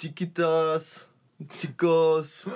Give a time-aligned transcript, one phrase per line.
[0.00, 1.08] Chiquitas!
[1.50, 2.48] Chicos!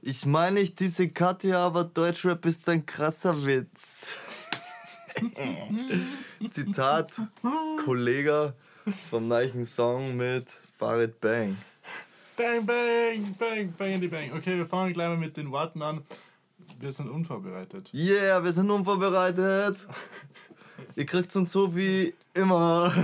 [0.00, 4.16] ich meine nicht diese Katja, aber Deutschrap ist ein krasser Witz.
[6.50, 7.12] Zitat,
[7.84, 8.54] Kollege
[9.10, 11.58] vom neuen Song mit Farid Bang.
[12.34, 14.32] Bang, bang, bang, bang, die bang.
[14.32, 16.02] Okay, wir fangen gleich mal mit den Worten an.
[16.80, 17.92] Wir sind unvorbereitet.
[17.92, 19.76] Yeah, wir sind unvorbereitet.
[20.96, 22.92] Ihr kriegt uns so wie immer.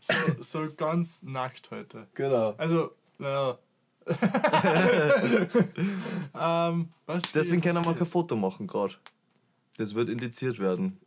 [0.00, 2.06] so, so ganz nackt heute.
[2.14, 2.54] Genau.
[2.58, 3.58] Also, naja.
[6.34, 8.94] ähm, was Deswegen können wir kein Foto machen gerade.
[9.76, 10.98] Das wird indiziert werden.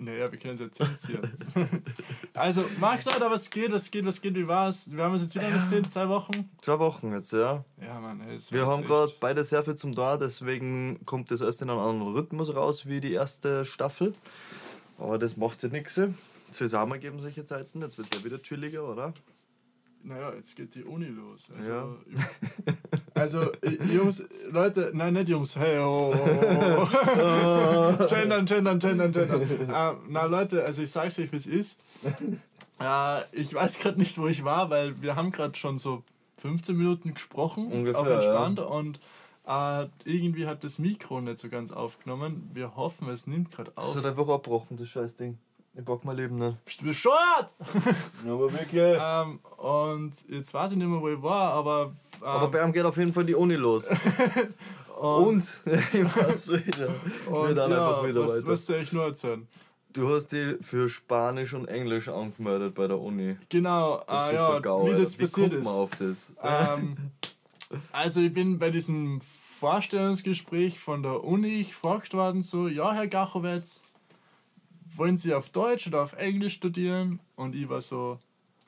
[0.00, 1.30] Naja, wir können es ja zensieren.
[2.34, 4.90] also, Max, Alter, was geht, was geht, was geht, wie war's?
[4.90, 6.48] Wir haben uns jetzt wieder nicht gesehen, zwei Wochen.
[6.62, 7.64] Zwei Wochen jetzt, ja.
[7.82, 11.42] Ja, Mann, ey, Wir haben jetzt gerade beide sehr viel zum da, deswegen kommt das
[11.42, 14.14] erst in einem anderen Rhythmus raus wie die erste Staffel.
[15.00, 15.98] Aber das macht ja nichts.
[15.98, 17.80] Auch mal geben, solche Zeiten?
[17.80, 19.12] Jetzt wird es ja wieder chilliger, oder?
[20.02, 21.48] Naja, jetzt geht die Uni los.
[21.54, 21.88] Also, Ja.
[23.14, 23.52] also
[23.92, 28.06] Jungs, Leute, nein, nicht Jungs, hey, oh, oh, oh.
[28.08, 29.42] gendern, gendern, gendern, gendern.
[29.68, 31.78] Ähm, na Leute, also ich sag's euch, wie es ist.
[32.80, 36.02] Äh, ich weiß gerade nicht, wo ich war, weil wir haben gerade schon so
[36.38, 39.00] 15 Minuten gesprochen, Ungefähr, auf entspannt und
[39.46, 42.50] äh, irgendwie hat das Mikro nicht so ganz aufgenommen.
[42.52, 43.96] Wir hoffen, es nimmt gerade Das auf.
[43.96, 45.38] hat einfach abgebrochen, das Scheißding.
[45.74, 46.64] Ich pack mein Leben nicht.
[46.64, 47.54] Bist du bescheuert?
[48.26, 48.98] Aber wirklich.
[49.00, 51.92] ähm, und jetzt weiß ich nicht mehr, wo ich war, aber.
[52.20, 53.88] Ähm, Aber bei ihm geht auf jeden Fall die Uni los.
[55.00, 56.88] Und, ich weiß wieder.
[57.30, 58.48] Und dann ja, einfach wieder was, weiter.
[58.48, 59.46] was soll ich nur erzählen?
[59.92, 63.36] Du hast dich für Spanisch und Englisch angemeldet bei der Uni.
[63.48, 65.00] Genau, Das ah, ist ja, super GAU, wie Alter.
[65.00, 65.78] das Wie passiert kommt man ist.
[65.80, 66.32] auf das?
[66.42, 66.96] Ähm,
[67.92, 73.82] also ich bin bei diesem Vorstellungsgespräch von der Uni gefragt worden, so, ja, Herr Gachowetz,
[74.96, 77.20] wollen Sie auf Deutsch oder auf Englisch studieren?
[77.36, 78.18] Und ich war so,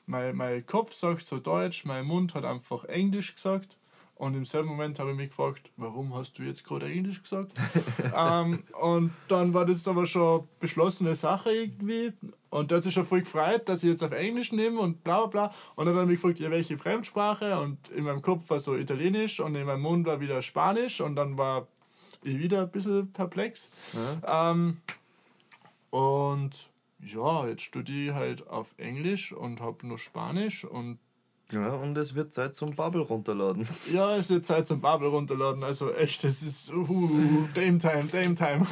[0.05, 3.77] mein, mein Kopf sagt so Deutsch, mein Mund hat einfach Englisch gesagt.
[4.15, 7.51] Und im selben Moment habe ich mich gefragt, warum hast du jetzt gerade Englisch gesagt?
[8.15, 12.13] ähm, und dann war das aber schon beschlossene Sache irgendwie.
[12.53, 15.25] Und der hat sich schon voll gefreut, dass ich jetzt auf Englisch nehme und bla
[15.25, 15.55] bla bla.
[15.75, 17.57] Und dann hat er mich gefragt, ja, welche Fremdsprache?
[17.59, 21.01] Und in meinem Kopf war so Italienisch und in meinem Mund war wieder Spanisch.
[21.01, 21.67] Und dann war
[22.21, 23.71] ich wieder ein bisschen perplex.
[24.27, 24.77] Ähm,
[25.89, 26.51] und
[26.99, 30.99] ja, jetzt studiere ich halt auf Englisch und habe nur Spanisch und
[31.51, 33.67] Ja, und es wird Zeit zum Bubble runterladen.
[33.93, 35.63] ja, es wird Zeit zum Bubble runterladen.
[35.63, 38.65] Also echt, das ist uh, Dame Time, Dame Time.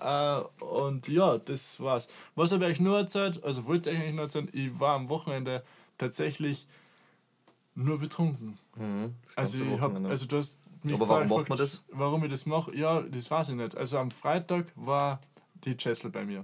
[0.00, 2.08] äh, und ja, das war's.
[2.34, 3.42] Was habe ich nur erzählt?
[3.44, 5.62] Also wollte ich eigentlich nur erzählen, ich war am Wochenende
[5.98, 6.66] tatsächlich
[7.74, 8.56] nur betrunken.
[8.76, 11.82] Mhm, Also ich hab, also du hast mich Aber warum macht man das?
[11.90, 12.74] Warum ich das mache?
[12.76, 13.76] Ja, das weiß ich nicht.
[13.76, 15.20] Also am Freitag war
[15.64, 16.42] die Chessel bei mir.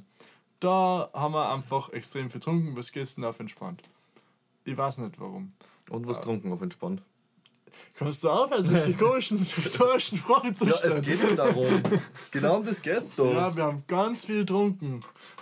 [0.61, 3.83] Da haben wir einfach extrem viel getrunken, was gestern auf entspannt.
[4.65, 5.53] Ich weiß nicht warum.
[5.91, 7.03] und was trunken auf entspannt.
[7.99, 11.83] Kommst du auf, also die komischen rhetorischen Sprachen zu Ja, es geht ja darum.
[12.31, 13.33] genau um das geht's doch.
[13.33, 15.01] Ja, wir haben ganz viel getrunken.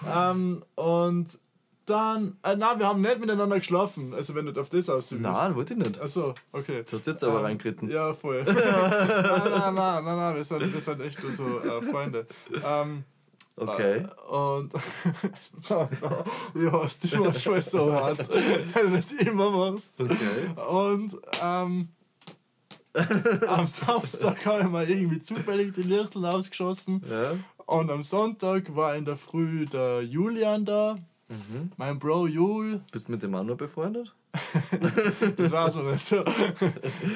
[0.09, 1.39] Ähm, und
[1.87, 4.15] dann, äh, nein, wir haben nicht miteinander geschlafen.
[4.15, 5.21] Also wenn du auf das aussieht.
[5.21, 6.01] Nein, wollte ich nicht.
[6.01, 6.85] Achso, okay.
[6.89, 7.91] Du hast jetzt aber Ähm, reingeritten.
[7.91, 8.45] Ja, voll.
[8.47, 12.27] nein, nein, nein, nein, nein, wir sind, wir sind echt nur so äh, Freunde.
[12.65, 13.05] Ähm,
[13.57, 13.99] Okay.
[13.99, 14.73] äh, und
[15.69, 15.89] ja,
[16.55, 18.29] du machst voll so hart,
[18.75, 20.01] wenn du das immer machst.
[20.01, 20.15] Okay.
[20.69, 21.89] Und ähm,
[23.49, 27.05] am Samstag habe ich mal irgendwie zufällig die Lichteln ausgeschossen.
[27.09, 27.33] Ja.
[27.67, 30.97] Und am Sonntag war in der Früh der Julian da.
[31.31, 31.71] Mhm.
[31.77, 32.81] Mein Bro Jul.
[32.93, 34.15] Bist du mit dem Mann befreundet?
[35.37, 36.23] Das war so nicht so.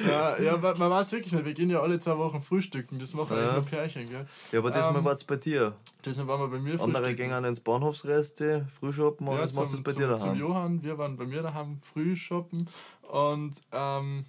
[0.07, 1.45] Ja, ja, man man weiß wirklich nicht.
[1.45, 2.97] Wir gehen ja alle zwei Wochen frühstücken.
[2.99, 3.41] Das machen Ja.
[3.51, 4.25] eigentlich nur Pärchen, gell?
[4.51, 5.75] Ja, aber diesmal Ähm, war's bei dir.
[6.03, 7.29] Deswegen waren wir bei mir Andere frühstücken.
[7.31, 10.27] gehen ins Bahnhofsreste, Frühschoppen und ja, jetzt machst du es zum, bei zum, dir zum
[10.29, 10.39] daheim.
[10.39, 12.67] Johann, wir waren bei mir daheim früh shoppen
[13.11, 14.25] und ähm,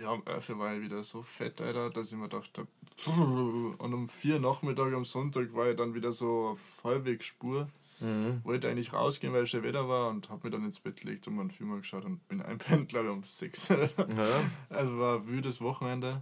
[0.00, 2.66] ja, 11 Uhr war ich wieder so fett, Alter, dass ich mir dachte,
[3.06, 7.68] und um 4 Uhr Nachmittag am Sonntag war ich dann wieder so auf halbwegs Spur.
[8.00, 8.40] Mhm.
[8.44, 11.26] Wollte eigentlich rausgehen, weil es schon Wetter war und hab mir dann ins Bett gelegt
[11.26, 13.68] und mir einen Film geschaut und bin einpennt, glaube ich, um 6.
[13.68, 13.86] Ja.
[14.68, 16.20] also war ein wüdes Wochenende.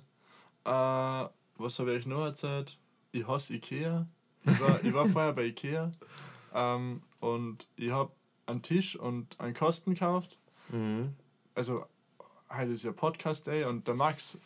[0.64, 2.78] Äh, was habe ich noch erzählt?
[3.12, 4.06] Ich hasse Ikea.
[4.44, 5.92] Ich war, ich war vorher bei Ikea
[6.54, 8.12] ähm, und ich habe
[8.46, 10.38] einen Tisch und einen Kasten gekauft.
[10.70, 11.14] Mhm.
[11.54, 11.84] Also
[12.50, 14.38] heute ist ja Podcast Day und der Max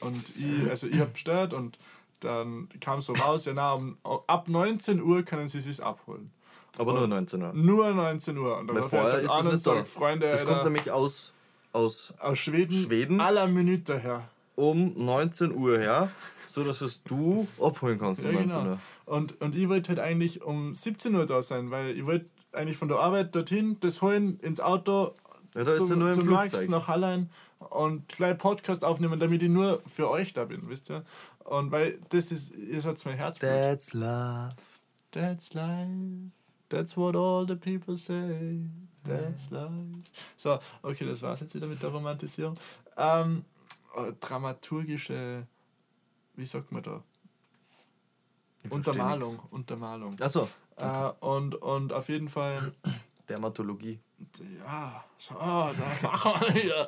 [0.00, 1.78] und ich, also ich habe bestellt und
[2.20, 6.30] dann kam so raus, ja na, um, ab 19 Uhr können sie sich abholen.
[6.78, 7.52] Aber nur 19 Uhr.
[7.52, 8.56] Nur 19 Uhr.
[8.58, 10.90] Und dann Weil war vorher Freitag ist das nicht sagt, Freunde, Das kommt Alter, nämlich
[10.90, 11.32] aus,
[11.72, 13.20] aus aus Schweden, Schweden?
[13.20, 14.28] aller Minute her.
[14.56, 16.10] um 19 Uhr her,
[16.46, 18.70] so dass es du abholen kannst um Ja, 19 genau.
[18.72, 18.78] Uhr.
[19.06, 22.76] Und, und ich wollte halt eigentlich um 17 Uhr da sein, weil ich wollte eigentlich
[22.76, 25.14] von der Arbeit dorthin, das holen ins Auto
[25.54, 26.70] Ja, da ist er zum, nur im zum Max Flugzeug.
[26.70, 27.30] nach Hallein
[27.70, 31.04] und gleich Podcast aufnehmen, damit ich nur für euch da bin, wisst ihr?
[31.44, 33.50] Und weil das ist, ihr seid mein Herzblut.
[33.50, 34.52] That's love.
[35.12, 36.30] That's life.
[36.72, 38.60] That's what all the people say.
[39.04, 39.70] That's life.
[40.38, 42.54] So, okay, das war's jetzt wieder mit der Romantisierung.
[42.96, 43.44] Ähm,
[43.94, 45.46] äh, dramaturgische,
[46.34, 47.02] wie sagt man da?
[48.70, 49.32] Untermalung.
[49.32, 49.42] nix.
[49.50, 50.16] Untermalung.
[50.18, 52.72] Achso, Äh, und, und auf jeden Fall,
[53.28, 54.00] Dermatologie.
[54.64, 55.72] ja, so, da
[56.02, 56.86] machen wir hier.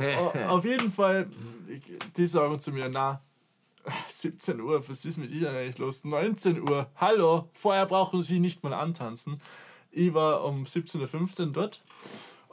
[0.40, 1.28] ähm, auf jeden Fall,
[2.16, 3.20] die sagen zu mir, na,
[4.08, 6.04] 17 Uhr, was ist mit Ihnen eigentlich los?
[6.04, 9.40] 19 Uhr, hallo, vorher brauchen Sie nicht mal antanzen.
[9.90, 11.82] Ich war um 17.15 Uhr dort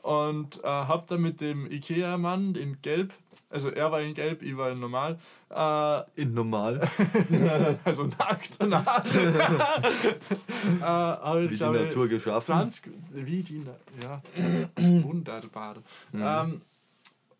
[0.01, 3.13] und äh, hab dann mit dem Ikea-Mann in Gelb,
[3.49, 5.17] also er war in Gelb, ich war in Normal,
[5.49, 6.89] äh, In normal.
[7.83, 9.13] also nackt, nackt.
[9.15, 9.19] äh,
[10.79, 12.55] Wie die glaub ich, Natur geschaffen.
[12.55, 13.63] 20, wie die,
[14.01, 14.23] ja,
[15.03, 15.75] wunderbar.
[16.13, 16.61] Ähm,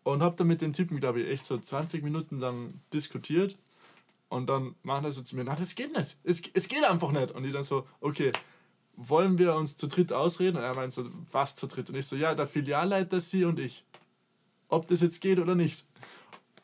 [0.04, 3.56] und hab dann mit dem Typen, glaube ich, echt so 20 Minuten lang diskutiert.
[4.34, 6.16] Und dann machen er so zu mir, na, das geht nicht.
[6.24, 7.30] Es, es geht einfach nicht.
[7.30, 8.32] Und ich dann so, okay,
[8.96, 10.56] wollen wir uns zu dritt ausreden?
[10.56, 11.88] Und er meint so, was zu dritt?
[11.88, 13.84] Und ich so, ja, der Filialleiter, Sie und ich.
[14.66, 15.86] Ob das jetzt geht oder nicht.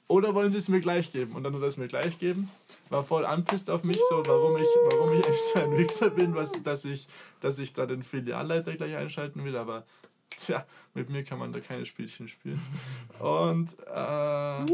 [0.09, 1.37] Oder wollen Sie es mir gleich geben?
[1.37, 2.51] Und dann hat er es mir gleich geben.
[2.89, 6.35] War voll anpisst auf mich, so, warum ich, warum ich echt so ein Wichser bin,
[6.35, 7.07] was, dass, ich,
[7.41, 9.57] dass ich da den Filialleiter gleich einschalten will.
[9.57, 9.87] Aber
[10.31, 12.61] tja, mit mir kann man da keine Spielchen spielen.
[13.21, 14.67] Und äh,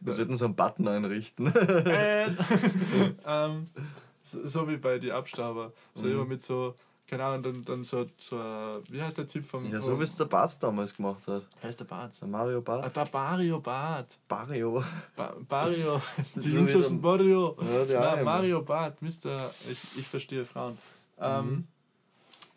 [0.00, 1.46] Wir sollten so einen Button einrichten.
[1.54, 2.26] äh,
[3.26, 3.68] ähm,
[4.22, 5.72] so, so wie bei die Abstauber.
[5.94, 6.12] So Mhm.
[6.12, 6.74] immer mit so,
[7.08, 8.36] keine Ahnung, dann, dann so, so
[8.90, 9.70] wie heißt der Typ vom.
[9.72, 11.42] Ja, so wie es der Bart damals gemacht hat.
[11.60, 12.20] Wer ist der Bart?
[12.20, 12.96] Der Mario Ah, Bart.
[12.96, 14.18] der Bario Bart.
[14.28, 14.82] Bario.
[15.14, 16.00] Ba Barrio.
[16.34, 17.56] Die Jungs aus dem Barrio.
[17.88, 18.22] Ja.
[18.24, 19.52] Mario Bart, Mister.
[19.70, 20.76] Ich, ich verstehe Frauen.
[21.20, 21.66] Ähm, Mhm.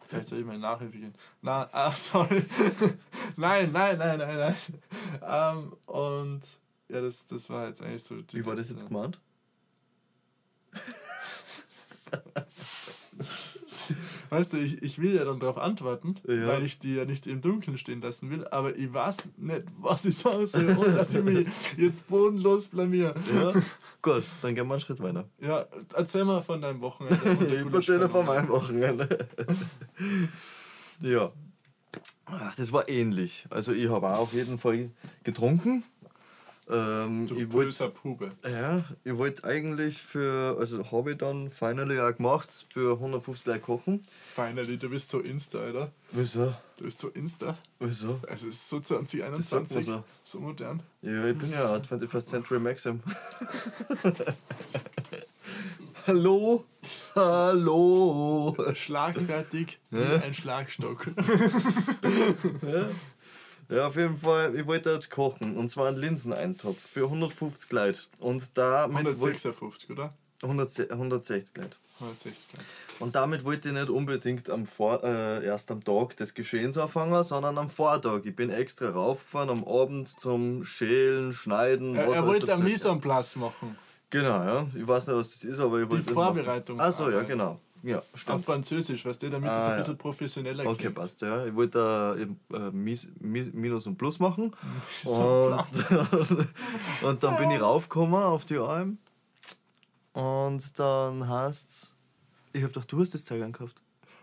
[0.08, 1.14] Vielleicht soll ich mal in Nachhilfe gehen.
[1.44, 2.44] Na, ah, sorry.
[3.36, 4.56] nein, nein, nein, nein, nein.
[5.22, 6.42] Ähm, und
[6.90, 8.16] ja, das, das war jetzt eigentlich so.
[8.32, 9.20] Wie war das jetzt gemeint?
[14.30, 16.48] Weißt du, ich, ich will ja dann darauf antworten, Ja.
[16.48, 20.06] weil ich die ja nicht im Dunkeln stehen lassen will, aber ich weiß nicht, was
[20.06, 21.48] ich sagen soll, ohne dass ich mich
[21.78, 23.16] jetzt bodenlos blamier.
[23.34, 23.54] Ja?
[24.04, 25.28] Gut, dann gehen wir einen Schritt weiter.
[25.42, 25.66] Ja,
[25.96, 27.20] erzähl mal von deinem Wochenende.
[27.66, 29.28] Ich erzähle von meinem Wochenende.
[31.00, 31.32] ja.
[32.26, 33.48] Ach, das war ähnlich.
[33.50, 34.92] Also ich habe auch auf jeden Fall
[35.24, 35.84] getrunken.
[36.72, 38.30] Ähm, Du ich wollte Pube.
[38.44, 43.60] ja, ich wollte eigentlich für, also habe ich dann finally auch gemacht, für 150 Leute
[43.62, 44.06] kochen.
[44.36, 45.92] Finally, du bist so Insta, oder?
[46.12, 46.54] Wieso?
[46.78, 47.58] Du bist so Insta.
[47.80, 48.20] Wieso?
[48.30, 50.04] Also es ist so Das sagt man 2021, so.
[50.24, 50.84] so modern.
[51.02, 53.02] Ja, ich bin ja 21st Century Maxim.
[56.08, 56.66] Hallo?
[57.16, 58.56] Hallo?
[58.74, 61.08] Schlagfertig wie ein Schlagstock.
[62.64, 62.88] Ja,
[63.70, 65.56] auf jeden Fall, ich wollte dort kochen.
[65.56, 68.00] Und zwar einen Linseneintopf für 150 Leute.
[68.20, 70.14] Und damit wollte 156, oder?
[70.42, 71.78] 100 160 Leute.
[72.00, 72.54] 160.
[72.54, 72.66] glaub
[73.00, 77.24] Und damit wollte ich nicht unbedingt am Vor äh, erst am Tag des Geschehens anfangen,
[77.24, 78.22] sondern am Vortag.
[78.24, 82.90] Ich bin extra raufgefahren am Abend zum Schälen, Schneiden, Er, was er wollte ein Mise
[82.90, 83.78] en place machen.
[84.10, 84.68] Genau, ja.
[84.74, 86.80] Ich weiß nicht, was das ist, aber ich wollte das Vorbereitung.
[86.80, 87.60] Achso, ja, genau.
[87.84, 88.46] Ja, Auf stimmt.
[88.46, 89.78] Französisch, weißt du, damit Ah, das ein ja.
[89.78, 90.96] bisschen professioneller Okay, klingt.
[90.96, 91.46] passt, ja.
[91.46, 94.56] Ich wollte eben, äh, Mis, Mis, Minus und Plus machen.
[95.04, 96.48] So Und,
[97.04, 98.98] und dann bin ich raufgekommen auf die Alm.
[100.14, 101.96] Und dann heißt's,
[102.54, 103.82] ich hab doch, du hast das Zeug angekauft.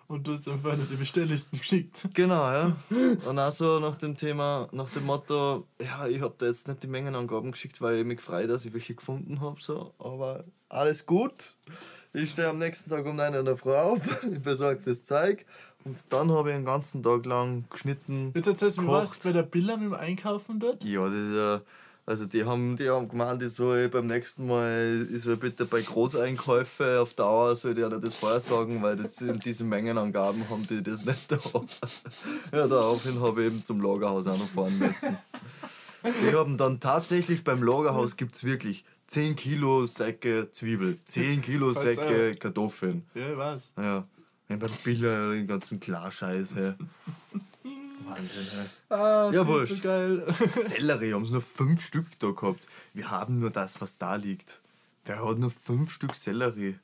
[0.09, 2.09] Und du hast einfach nur die Bestelllisten geschickt.
[2.15, 2.77] Genau, ja.
[3.29, 6.83] Und auch so nach dem Thema, nach dem Motto, ja, ich hab da jetzt nicht
[6.85, 9.95] die Mengenangaben geschickt, weil ich mich gefreut, dass ich welche gefunden hab, so.
[9.99, 11.57] Aber alles gut.
[12.13, 14.01] Ich stehe am nächsten Tag um 9 Uhr in der Früh auf,
[14.33, 15.45] ich besorge das Zeug
[15.85, 18.33] und dann habe ich einen ganzen Tag lang geschnitten.
[18.35, 20.85] Jetzt erzählst du mir was bei der Billa mit dem Einkaufen dort?
[20.85, 21.61] Ja, das ist ja.
[22.09, 25.81] Also die haben, die haben gemeint, ich soll beim nächsten Mal, ich soll bitte bei
[25.81, 30.65] Großeinkäufen auf Dauer, soll ich ja das vorher sagen, weil das in diesen Mengenangaben haben
[30.69, 31.39] die das nicht da.
[32.53, 35.17] Ja, daraufhin habe ich eben zum Lagerhaus auch noch fahren müssen.
[36.05, 41.73] Die haben dann tatsächlich beim Lagerhaus gibt es wirklich 10 Kilo Säcke Zwiebel, 10 Kilo.
[41.75, 43.05] Säcke Kartoffeln.
[43.15, 43.73] Ja, weiß.
[43.77, 44.07] Ja,
[44.49, 46.75] wenn beim Biller den ganzen Klarscheiß, hey.
[48.05, 48.67] Wahnsinn, hey.
[48.99, 49.83] Ah, Ja, wurscht.
[49.83, 50.25] geil.
[50.55, 52.67] Sellerie haben sie nur fünf Stück da gehabt.
[52.95, 54.61] Wir haben nur das, was da liegt.
[55.07, 56.77] Der hat nur fünf Stück Sellerie.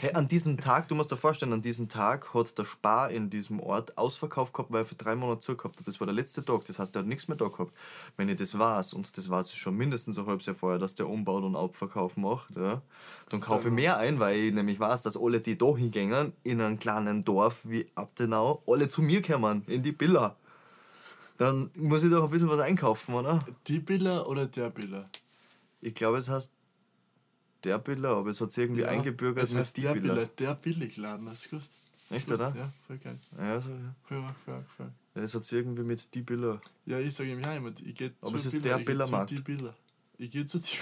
[0.00, 3.30] Hey, an diesem Tag, du musst dir vorstellen, an diesem Tag hat der Spar in
[3.30, 5.86] diesem Ort Ausverkauf gehabt, weil er für drei Monate zugehabt hat.
[5.86, 7.72] Das war der letzte Tag, das heißt, er hat nichts mehr da gehabt.
[8.16, 10.96] Wenn ich das weiß, und das weiß ich schon mindestens ein halbes Jahr vorher, dass
[10.96, 12.82] der umbaut und Abverkauf macht, ja,
[13.28, 16.60] dann kaufe ich mehr ein, weil ich nämlich weiß, dass alle, die da hingehen, in
[16.60, 20.36] einem kleinen Dorf wie Abtenau, alle zu mir kommen, in die Billa.
[21.38, 23.38] Dann muss ich doch ein bisschen was einkaufen, oder?
[23.66, 25.08] Die Billa oder der Billa?
[25.80, 26.52] Ich glaube, es heißt
[27.64, 30.14] der Billa, aber es hat sich irgendwie eingebürgert das mit heißt die der Billa.
[30.14, 31.76] Billa, der Billigladen, hast du gewusst?
[32.10, 32.52] Echt, oder?
[32.56, 33.18] Ja, voll geil.
[33.38, 33.94] Ja, so, ja.
[34.02, 34.90] Voll, voll, voll.
[35.14, 36.60] Ja, Es hat sich irgendwie mit die Billa.
[36.86, 38.80] Ja, ich sage ihm ja immer, ich gehe Aber zu es ist Billa, der ich
[38.80, 39.30] zu Billermarkt.
[39.30, 39.74] die Billa.
[40.18, 40.76] Ich gehe zu die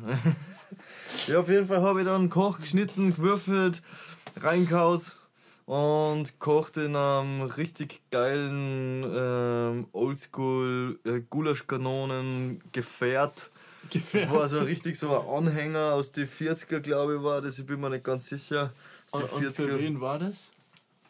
[0.00, 0.18] Billa.
[1.26, 3.82] Ja, auf jeden Fall habe ich dann Koch geschnitten, gewürfelt,
[4.36, 5.16] reinkaut
[5.64, 13.50] und kocht in einem richtig geilen ähm, Oldschool äh, Gulaschkanonen Gefährt.
[13.92, 17.58] Das war so richtig so ein Anhänger aus den 40er, glaube ich, war das.
[17.58, 18.72] Ich bin mir nicht ganz sicher.
[19.10, 20.50] Aus Und, und für wen war das?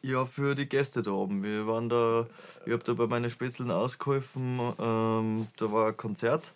[0.02, 1.42] Ja, für die Gäste da oben.
[1.42, 2.26] Wir waren da,
[2.66, 4.60] ich habe da bei meinen Spätzeln ausgeholfen.
[4.78, 6.52] Ähm, da war ein Konzert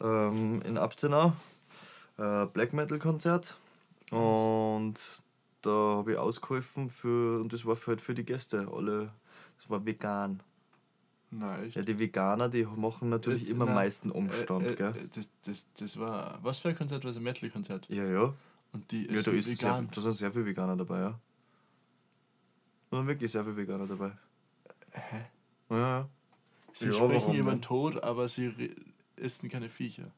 [0.00, 1.32] ähm, in Abtenau,
[2.18, 3.56] äh, Black Metal Konzert.
[4.10, 4.94] Und
[5.62, 8.68] da habe ich ausgeholfen für, und das war für, halt für die Gäste.
[8.72, 9.10] Alle,
[9.58, 10.40] das war vegan.
[11.30, 11.76] Nein, echt.
[11.76, 15.10] Ja, die Veganer, die machen natürlich Das- immer am meisten Umstand, Äh, äh, gell?
[15.14, 16.38] Das, das, das war.
[16.42, 17.18] Was für ein Konzert war das?
[17.18, 17.86] Ein Metal-Konzert.
[17.90, 18.34] Ja, ja.
[18.72, 19.88] Und die Ja, ist da, ist sehr, vegan.
[19.94, 21.20] da sind sehr viele Veganer dabei, ja.
[22.90, 24.12] Da sind wirklich sehr viele Veganer dabei.
[24.92, 25.24] Hä?
[25.70, 26.08] Ja, ja.
[26.72, 27.62] Sie Ja, sprechen warum über den denn?
[27.62, 28.74] Tod, aber sie
[29.16, 30.10] essen keine Viecher.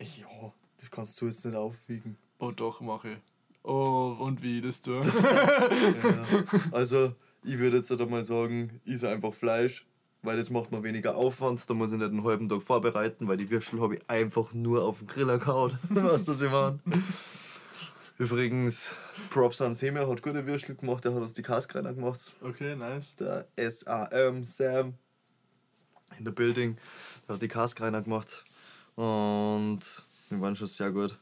[0.00, 2.16] Ja, das kannst du jetzt nicht aufwiegen.
[2.38, 3.18] Oh, doch, mache ich.
[3.62, 5.00] Oh, und wie das tue.
[5.00, 6.26] Ja.
[6.72, 9.86] Also, ich würde jetzt halt einmal sagen, ich esse einfach Fleisch,
[10.24, 11.68] weil das macht mir weniger Aufwand.
[11.68, 14.82] Da muss ich nicht einen halben Tag vorbereiten, weil die Würstel habe ich einfach nur
[14.84, 15.78] auf den Griller gehauen.
[15.90, 16.78] Was das immer.
[18.16, 18.94] Übrigens,
[19.30, 22.32] Props an Semir, hat gute Würstel gemacht, der hat uns die Kaskreiner gemacht.
[22.40, 23.14] Okay, nice.
[23.16, 24.94] Der SAM, Sam,
[26.18, 26.76] in der Building,
[27.26, 28.44] der hat die Kaskreiner gemacht.
[28.94, 29.80] Und
[30.30, 31.18] die waren schon sehr gut.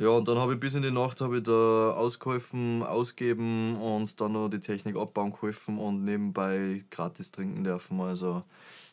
[0.00, 4.18] Ja, und dann habe ich bis in die Nacht habe ich da ausgeholfen, ausgeben und
[4.18, 8.00] dann noch die Technik abbauen geholfen und nebenbei gratis trinken dürfen.
[8.00, 8.42] Also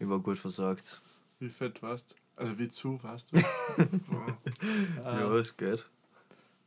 [0.02, 1.02] ich war gut versorgt.
[1.40, 2.16] Wie fett warst du?
[2.36, 3.38] Also wie zu warst du?
[4.10, 4.38] wow.
[4.98, 5.90] Ja, es geht.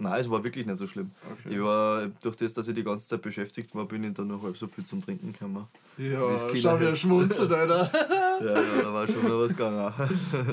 [0.01, 1.11] Nein, es war wirklich nicht so schlimm.
[1.31, 1.55] Okay.
[1.57, 4.43] Ich war, durch das, dass ich die ganze Zeit beschäftigt war, bin ich dann noch
[4.43, 5.67] halb so viel zum Trinken gekommen.
[5.99, 6.21] Ja,
[6.61, 7.91] schau, wie er schmunzelt, Alter.
[8.41, 9.93] Ja, ja, da war schon noch was gegangen.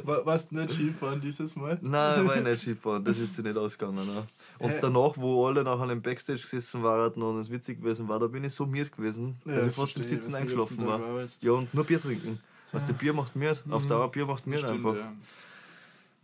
[0.04, 1.78] Wa- Warst du nicht Skifahren dieses Mal?
[1.82, 4.06] Nein, war ich nicht Skifahren, das ist sich nicht ausgegangen.
[4.06, 4.24] Ne?
[4.60, 4.80] Und Hä?
[4.82, 8.44] danach, wo alle nachher im Backstage gesessen waren und es witzig gewesen war, da bin
[8.44, 11.00] ich so müde gewesen, dass ich fast im Sitzen eingeschlafen war.
[11.42, 12.40] Ja, und nur Bier trinken.
[12.74, 13.88] Weißt du, Bier macht müde, auf Mhm.
[13.88, 14.96] Dauer Bier macht müde Stimmt, einfach.
[14.96, 15.14] ja.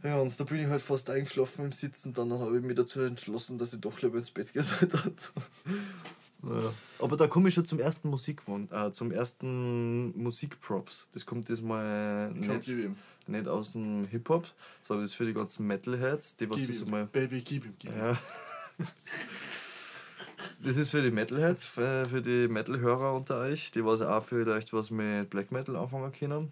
[0.04, 3.00] Ja, und da bin ich halt fast eingeschlafen im Sitzen, dann habe ich mich dazu
[3.02, 5.00] entschlossen, dass ich doch lieber ins Bett gehen sollte.
[6.42, 6.74] Naja.
[7.00, 11.08] Aber da komme ich schon zum ersten Musikwun äh, zum ersten Musikprops.
[11.14, 12.70] Das kommt diesmal nicht,
[13.28, 14.46] nicht aus dem Hip-Hop,
[14.82, 16.90] sondern das ist für die ganzen Metalheads, die was Gib das ihm.
[16.92, 17.98] mal Baby, gib ihm, gib ihm.
[17.98, 18.18] Ja.
[20.66, 24.74] Das ist für die Metalheads, für für die Metal-Hörer unter euch, die was auch vielleicht
[24.74, 26.52] was mit Black Metal anfangen können.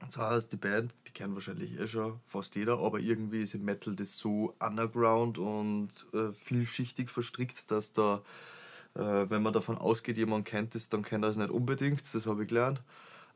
[0.00, 3.54] Und zwar ist die Band, die kennen wahrscheinlich eh schon fast jeder, aber irgendwie ist
[3.54, 8.22] im Metal das so underground und äh, vielschichtig verstrickt, dass da,
[8.94, 12.26] äh, wenn man davon ausgeht, jemand kennt es, dann kennt er es nicht unbedingt, das
[12.26, 12.82] habe ich gelernt.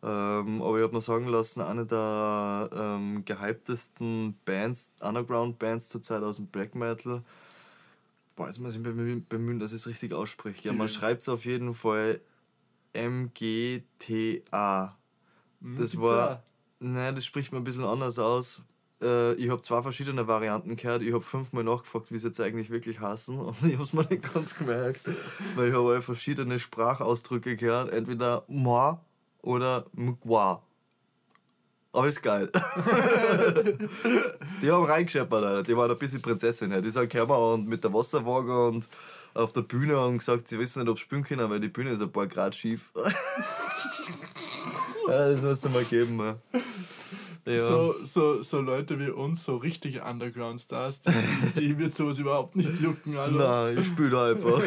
[0.03, 6.37] Ähm, aber ich habe mir sagen lassen, eine der ähm, gehyptesten Bands, Underground-Bands zurzeit aus
[6.37, 7.23] dem Black Metal,
[8.37, 10.69] Boah, jetzt muss ich mich bemühen, bemühen, dass ich es richtig ausspreche.
[10.69, 12.21] Ja, man schreibt es auf jeden Fall
[12.93, 14.97] MGTA.
[15.61, 16.43] Das war.
[16.81, 18.63] Nein, das spricht mir ein bisschen anders aus.
[19.03, 21.03] Äh, ich habe zwei verschiedene Varianten gehört.
[21.03, 23.39] Ich habe fünfmal nachgefragt, wie sie jetzt eigentlich wirklich heißen.
[23.41, 25.03] Und ich habe es mir nicht ganz gemerkt.
[25.57, 27.91] Weil ich habe verschiedene Sprachausdrücke gehört.
[27.91, 28.97] Entweder moi
[29.43, 30.63] oder mgwa.
[32.07, 32.51] Ist geil.
[34.61, 35.63] die haben reingescheppert, Alter.
[35.63, 36.83] Die waren ein bisschen Prinzessin.
[36.83, 38.89] Die sind gekommen und mit der Wasserwaage und
[39.35, 41.91] auf der Bühne haben gesagt, sie wissen nicht, ob sie spielen können, weil die Bühne
[41.91, 42.91] ist ein paar Grad schief.
[45.09, 46.19] ja, das musst du mal geben.
[46.19, 46.37] Ja.
[47.47, 47.67] Ja.
[47.67, 51.11] So, so, so Leute wie uns, so richtige Underground-Stars, die,
[51.61, 53.67] die wird sowas überhaupt nicht jucken, Alter.
[53.67, 54.63] Nein, ich spiele einfach.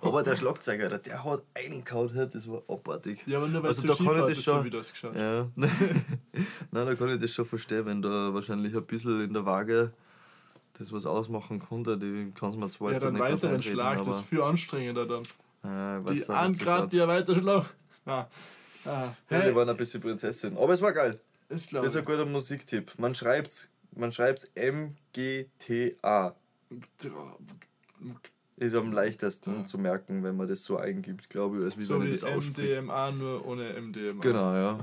[0.00, 3.24] Aber der Schlagzeuger, der, der hat reingehauen, halt, das war abartig.
[3.26, 5.16] Ja, aber nur weil Also du da kann ich das schon- so wie das geschaut.
[5.16, 5.48] Ja.
[5.56, 9.92] Nein, da kann ich das schon verstehen, wenn da wahrscheinlich ein bisschen in der Waage
[10.78, 11.96] das was ausmachen konnte.
[11.98, 14.42] Die kann es mir zwar Ja, jetzt dann nicht weiteren einreden, Schlag, das ist viel
[14.42, 15.22] anstrengender dann.
[15.64, 16.90] äh, Die so Grad, ganz.
[16.90, 17.74] die er weiter Schlag.
[18.04, 18.10] Ah.
[18.12, 18.28] Ah.
[18.84, 20.56] Ja, Hey, die waren ein bisschen Prinzessin.
[20.56, 21.18] Aber es war geil.
[21.48, 22.92] ist Das ist ein guter Musiktipp.
[22.98, 23.68] Man schreibt
[23.98, 26.34] man schreibt's MGTA.
[28.58, 29.64] Ist am leichtesten ja.
[29.66, 32.24] zu merken, wenn man das so eingibt, glaube ich, als wie so wenn wie das
[32.24, 32.80] ausspricht.
[32.80, 34.22] MDMA, nur ohne MDMA.
[34.22, 34.78] Genau, ja.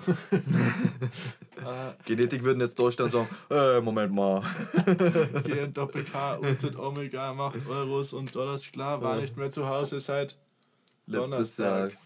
[2.06, 4.44] Genetik würden jetzt durchstehen und sagen, äh, Moment mal.
[5.44, 10.00] GN Doppel K, UZ Omega macht Euros und Dollars klar, war nicht mehr zu Hause
[10.00, 10.38] seit
[11.06, 11.98] Letztes Donnerstag.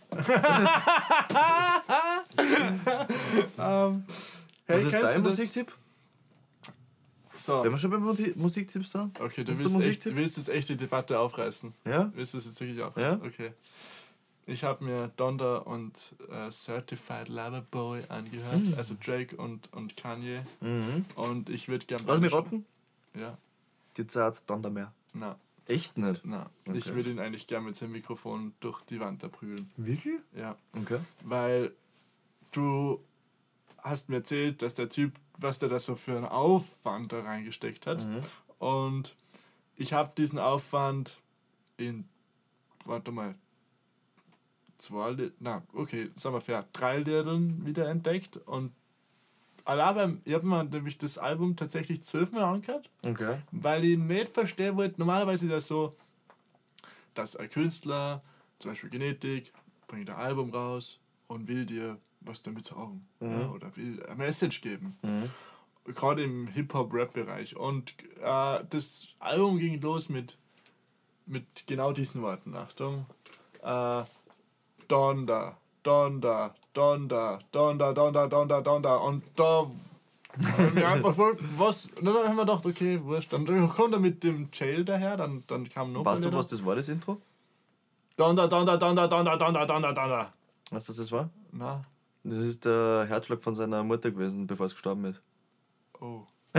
[3.57, 4.03] um, ähm,
[4.65, 5.71] hey, Was ist dein Musiktipp?
[7.37, 7.63] So.
[7.63, 7.97] Wenn wir schon bei
[8.35, 9.19] Musiktipps sind.
[9.19, 11.73] Okay, du willst, echt, willst jetzt echt die Debatte aufreißen.
[11.85, 12.11] Ja?
[12.15, 13.21] Willst du es jetzt wirklich aufreißen?
[13.21, 13.27] Ja?
[13.27, 13.51] Okay.
[14.49, 18.73] Ich habe mir Donda und äh, Certified Lover Boy angehört, mhm.
[18.77, 20.41] also Drake und, und Kanye.
[20.61, 21.05] Mhm.
[21.15, 22.03] Und ich würde gerne.
[22.07, 22.65] Lass mich raten?
[23.13, 23.37] Ja.
[23.97, 24.93] Die Zeit Donda mehr.
[25.13, 25.37] Na.
[25.67, 26.21] Echt nicht?
[26.23, 26.49] Na.
[26.65, 26.77] Okay.
[26.77, 29.69] Ich würde ihn eigentlich gerne mit seinem Mikrofon durch die Wand erprügeln.
[29.75, 30.21] Wirklich?
[30.33, 30.55] Ja.
[30.81, 30.99] Okay.
[31.23, 31.73] Weil
[32.53, 33.03] du
[33.81, 37.87] hast mir erzählt, dass der Typ, was der da so für einen Aufwand da reingesteckt
[37.87, 38.05] hat.
[38.05, 38.19] Mhm.
[38.59, 39.15] Und
[39.75, 41.19] ich habe diesen Aufwand
[41.77, 42.07] in,
[42.85, 43.35] warte mal,
[44.77, 48.71] zwei, na, okay, sagen wir fair, drei Liedern wieder entdeckt und
[49.65, 53.37] allein ich habe mir nämlich das Album tatsächlich zwölfmal angehört, okay.
[53.51, 55.95] weil ich nicht verstehen wollte, normalerweise ist das so,
[57.13, 58.21] dass ein Künstler,
[58.59, 59.51] zum Beispiel Genetik,
[59.87, 63.31] bringt ein Album raus und will dir was damit sagen mhm.
[63.31, 64.97] ja, oder will eine Message geben.
[65.01, 65.29] Mhm.
[65.93, 67.55] Gerade im Hip-Hop-Rap-Bereich.
[67.55, 70.37] Und äh, das Album ging los mit,
[71.25, 72.55] mit genau diesen Worten.
[72.55, 73.05] Achtung.
[73.63, 74.03] Äh,
[74.87, 78.95] Donda, Donda, Donda, Donda, Donda, Donda, Donda.
[78.97, 79.65] Und da
[80.43, 81.15] haben wir einfach
[81.57, 81.85] was.
[81.99, 83.31] Und dann haben wir gedacht, okay, wurscht.
[83.31, 86.05] Dann kommt er mit dem Jail daher, dann, dann kam noch.
[86.05, 87.17] Weißt du, was das war, das Intro?
[88.17, 90.33] Donda, Donda, Donda, Donda, Donda, Donda, Donda.
[90.71, 91.29] Weißt du, was das war?
[91.51, 91.83] Na.
[92.29, 95.23] Das ist der Herzschlag von seiner Mutter gewesen, bevor es gestorben ist.
[96.01, 96.23] Oh.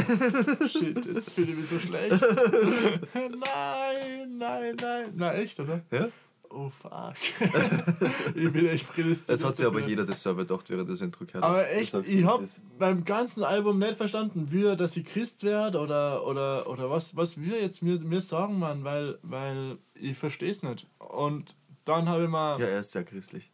[0.69, 2.23] Shit, jetzt fühle ich mich so schlecht.
[3.15, 5.13] nein, nein, nein.
[5.15, 5.83] Na echt, oder?
[5.91, 6.09] Ja?
[6.51, 7.15] Oh fuck.
[8.35, 9.29] ich bin echt prädestiniert.
[9.29, 12.25] Es hat sich aber jeder das selber gedacht, während das Intro gehört Aber echt, ich
[12.25, 12.43] hab
[12.79, 17.15] beim ganzen Album nicht verstanden, wie er, dass ich Christ werde oder, oder, oder was,
[17.17, 20.87] was wir jetzt mir, mir sagen, Mann, weil, weil ich verstehe es nicht.
[20.99, 21.55] Und
[21.85, 22.59] dann habe ich mal.
[22.59, 23.51] Ja, er ist sehr christlich.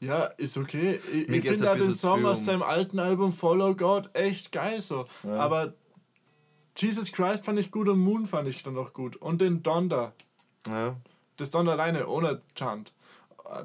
[0.00, 1.00] Ja, ist okay.
[1.12, 5.06] Ich, ich finde den Song aus seinem alten Album Follow God echt geil so.
[5.22, 5.38] Ja.
[5.38, 5.74] Aber
[6.76, 9.16] Jesus Christ fand ich gut und Moon fand ich dann auch gut.
[9.16, 10.12] Und den Donda.
[10.66, 10.96] Ja.
[11.36, 12.92] Das Donda alleine, ohne Chant.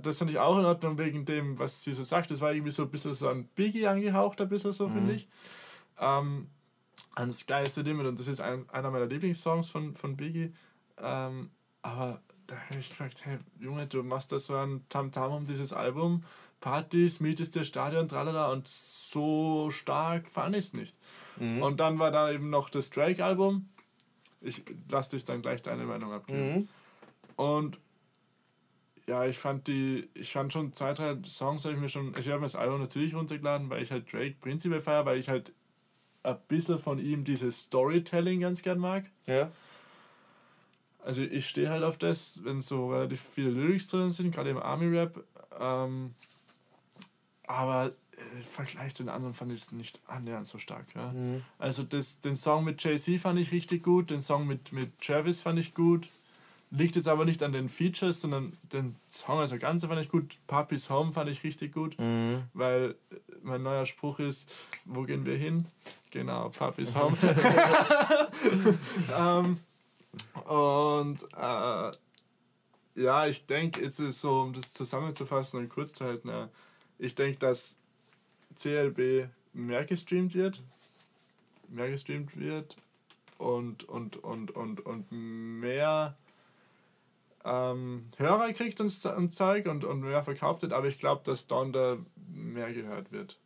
[0.03, 2.31] Das fand ich auch in Ordnung wegen dem, was sie so sagt.
[2.31, 4.93] Das war irgendwie so ein bisschen so an Biggie angehaucht, ein bisschen so, mhm.
[4.93, 5.27] finde ich.
[5.99, 6.47] Ähm,
[7.15, 10.53] ans geilste Limit und das ist ein, einer meiner Lieblingssongs von, von Biggie.
[10.97, 15.45] Ähm, aber da habe ich gefragt, hey Junge, du machst da so ein Tamtam um
[15.45, 16.25] dieses Album,
[16.59, 20.95] Partys, mietest dir Stadion, tralala und so stark fand ich es nicht.
[21.37, 21.61] Mhm.
[21.61, 23.69] Und dann war da eben noch das Drake-Album.
[24.41, 26.53] Ich lasse dich dann gleich deine Meinung abgeben.
[26.53, 26.69] Mhm.
[27.37, 27.79] Und
[29.07, 32.27] ja, ich fand die, ich fand schon zwei, drei Songs habe ich mir schon, ich
[32.27, 35.53] habe mir das Album natürlich runtergeladen, weil ich halt Drake prinzipiell feiere, weil ich halt
[36.23, 39.09] ein bisschen von ihm dieses Storytelling ganz gern mag.
[39.25, 39.51] Ja.
[41.03, 44.57] Also ich stehe halt auf das, wenn so relativ viele Lyrics drin sind, gerade im
[44.57, 45.23] Army-Rap.
[45.59, 46.13] Ähm,
[47.47, 50.85] aber äh, im Vergleich zu den anderen fand ich es nicht annähernd so stark.
[50.95, 51.11] Ja.
[51.11, 51.43] Mhm.
[51.57, 55.41] Also das, den Song mit Jay-Z fand ich richtig gut, den Song mit, mit Travis
[55.41, 56.09] fand ich gut.
[56.73, 60.37] Liegt jetzt aber nicht an den Features, sondern den Song als Ganze fand ich gut.
[60.47, 62.43] Papi's Home fand ich richtig gut, mhm.
[62.53, 64.49] weil äh, mein neuer Spruch ist,
[64.85, 65.65] wo gehen wir hin?
[66.11, 67.17] Genau, Papi's Home.
[69.17, 69.59] ähm,
[70.45, 71.91] und äh,
[72.95, 76.47] ja, ich denke, jetzt ist so, um das zusammenzufassen und kurz zu halten, äh,
[76.97, 77.78] ich denke, dass
[78.56, 80.62] CLB mehr gestreamt wird,
[81.69, 82.76] mehr gestreamt wird
[83.38, 86.17] und, und, und, und, und mehr
[87.43, 91.47] ähm, Hörer kriegt und, und Zeug und, und mehr verkauft wird, aber ich glaube, dass
[91.47, 91.97] Donda
[92.28, 93.39] mehr gehört wird.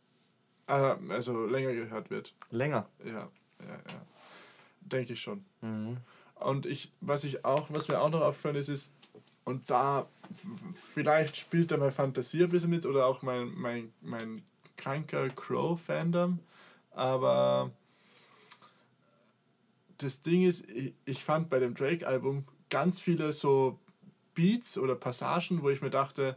[0.66, 2.34] Äh, also länger gehört wird.
[2.50, 2.88] Länger?
[3.04, 3.28] Ja, ja,
[3.60, 4.02] ja.
[4.80, 5.44] Denke ich schon.
[5.60, 5.96] Mhm.
[6.36, 8.90] Und ich, was ich auch, was mir auch noch auffällt, ist, ist
[9.44, 10.06] und da
[10.74, 14.42] vielleicht spielt da meine Fantasie ein bisschen mit oder auch mein, mein, mein
[14.76, 16.40] kranker Crow-Fandom,
[16.90, 17.70] aber
[19.98, 23.78] das Ding ist, ich, ich fand bei dem Drake-Album ganz viele so
[24.34, 26.36] Beats oder Passagen, wo ich mir dachte,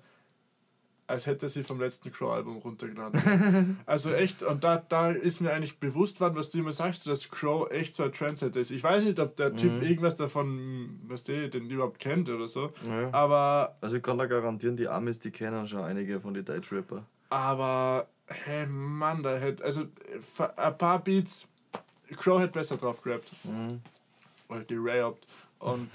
[1.10, 3.80] als hätte sie vom letzten Crow-Album runtergeladen.
[3.88, 7.30] also echt, und da, da ist mir eigentlich bewusst worden, was du immer sagst, dass
[7.30, 8.70] Crow echt so ein Trendsetter ist.
[8.70, 9.82] Ich weiß nicht, ob der Typ mhm.
[9.82, 13.10] irgendwas davon, was der den überhaupt kennt oder so, ja.
[13.12, 13.76] aber...
[13.82, 17.04] Also ich kann da garantieren, die Amis, die kennen schon einige von den Deutsch-Rapper.
[17.30, 19.86] Aber, hey Mann, da hätte, also
[20.58, 21.48] ein paar Beats,
[22.18, 23.32] Crow hätte besser drauf gerappt.
[23.44, 23.82] Mhm.
[24.48, 25.12] Oder die Ray
[25.60, 25.90] Und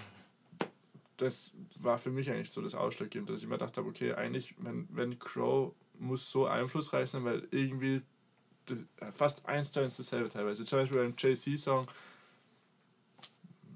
[1.16, 4.54] das war für mich eigentlich so das Ausschlaggebende, dass ich mir gedacht habe, okay, eigentlich,
[4.58, 8.02] wenn, wenn Crow muss so einflussreich sein, weil irgendwie
[8.66, 8.78] das,
[9.14, 10.64] fast eins zu eins dasselbe teilweise.
[10.64, 11.86] Zum Beispiel beim JC-Song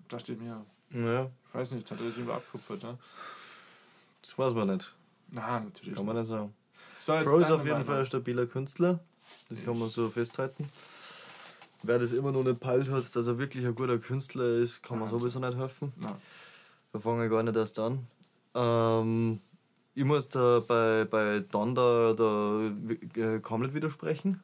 [0.09, 2.99] dachte ich mir, Ja, ich weiß nicht, hat er das irgendwo abkupfert, ne?
[4.23, 4.95] das weiß man nicht.
[5.31, 5.95] Na, natürlich.
[5.95, 6.55] Kann man nicht sagen.
[6.99, 7.85] So, Crow ist auf jeden Meinung.
[7.85, 8.99] Fall ein stabiler Künstler.
[9.49, 10.69] Das kann man so festhalten.
[11.83, 14.99] Wer das immer noch nicht peilt hat, dass er wirklich ein guter Künstler ist, kann
[14.99, 15.93] man Ja, sowieso nicht helfen.
[15.97, 16.19] Na,
[16.93, 18.07] Da fange ich gar nicht erst an.
[18.55, 19.41] Ähm,
[19.95, 22.71] ich muss da bei, bei Donda da
[23.21, 24.43] äh, komplett widersprechen.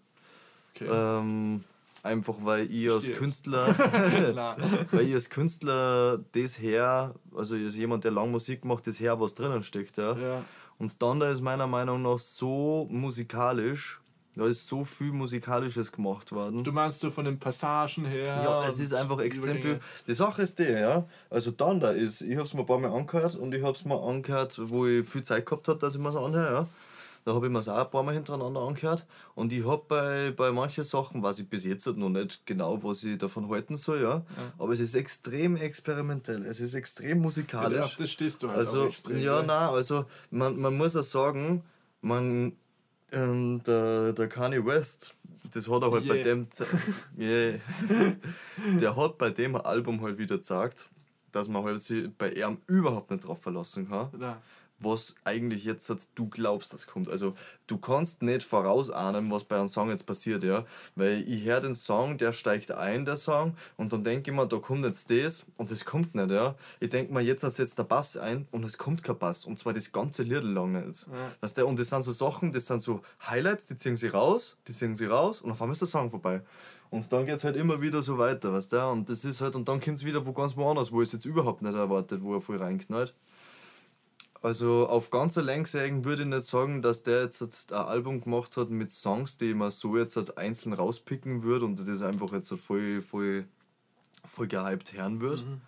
[0.75, 0.89] okay.
[0.91, 1.65] Ähm,
[2.03, 3.19] einfach weil ich als Steh's.
[3.19, 3.67] Künstler,
[4.91, 9.19] weil ich als Künstler das her, also als jemand, der lang Musik macht, das her,
[9.21, 9.97] was drinnen steckt.
[9.97, 10.17] Ja.
[10.17, 10.45] Ja,
[10.79, 14.01] Und Donda ist meiner Meinung nach so musikalisch,
[14.37, 16.65] da ist so viel Musikalisches gemacht worden.
[16.65, 18.41] du meinst so von den Passagen her.
[18.45, 19.81] Ja, es ist einfach extrem viel.
[20.07, 21.07] Die Sache ist die, ja.
[21.31, 24.59] Also Donda ist, ich hab's mir ein paar Mal angehört und ich hab's mir angehört,
[24.63, 26.67] wo ich viel Zeit gehabt habe, dass ich mir's anhöre, ja.
[27.27, 29.07] Da habe ich mir's auch ein paar Mal hintereinander angehört.
[29.35, 32.83] Und ich hab bei, bei manchen Sachen, weiß ich bis jetzt halt noch nicht genau,
[32.83, 34.27] was ich davon halten soll, ja.
[34.59, 37.81] Aber es ist extrem experimentell, es ist extrem Ja, musikalisch.
[37.81, 39.19] auf das stehst du halt Also, extrem.
[39.21, 39.47] ja, ne?
[39.47, 41.63] nein, also man, man muss auch sagen,
[42.03, 42.53] man,
[43.13, 45.15] ähm, der, der Kanye West,
[45.53, 46.25] das hat er halt bei Yeah.
[46.25, 46.67] dem, Ze-
[47.19, 47.59] yeah.
[48.81, 50.89] der hat bei dem Album halt wieder gesagt,
[51.33, 54.41] dass man halt sich bei ihm überhaupt nicht drauf verlassen kann, Na,
[54.85, 57.09] was eigentlich jetzt du glaubst, das kommt.
[57.09, 57.35] Also
[57.67, 60.65] du kannst nicht vorausahnen, was bei einem Song jetzt passiert, ja.
[60.95, 64.47] Weil ich höre den Song, der steigt ein, der Song, und dann denke ich mir,
[64.47, 66.55] da kommt jetzt das und das kommt nicht, ja.
[66.81, 69.45] Ich denke mir, jetzt setzt der Bass ein und es kommt kein Bass.
[69.45, 71.07] Und zwar das ganze Lied lang nicht.
[71.41, 74.57] Weißt du, und das sind so Sachen, das sind so Highlights, die ziehen sie raus,
[74.69, 76.43] die ziehen sie raus und auf einmal ist der Song vorbei.
[76.91, 78.87] Und dann geht es halt immer wieder so weiter, weißt du?
[78.87, 81.13] Und das ist halt, und dann kommt es wieder wo ganz woanders, wo ich es
[81.13, 83.15] jetzt überhaupt nicht erwartet, wo er voll reinknallt.
[84.45, 88.69] Also auf ganzer Längssägen würde ich nicht sagen, dass der jetzt ein Album gemacht hat
[88.69, 92.61] mit Songs, die man so jetzt halt einzeln rauspicken würde und das einfach jetzt halt
[92.61, 93.47] voll, voll,
[94.27, 95.63] voll gehypt hören würde.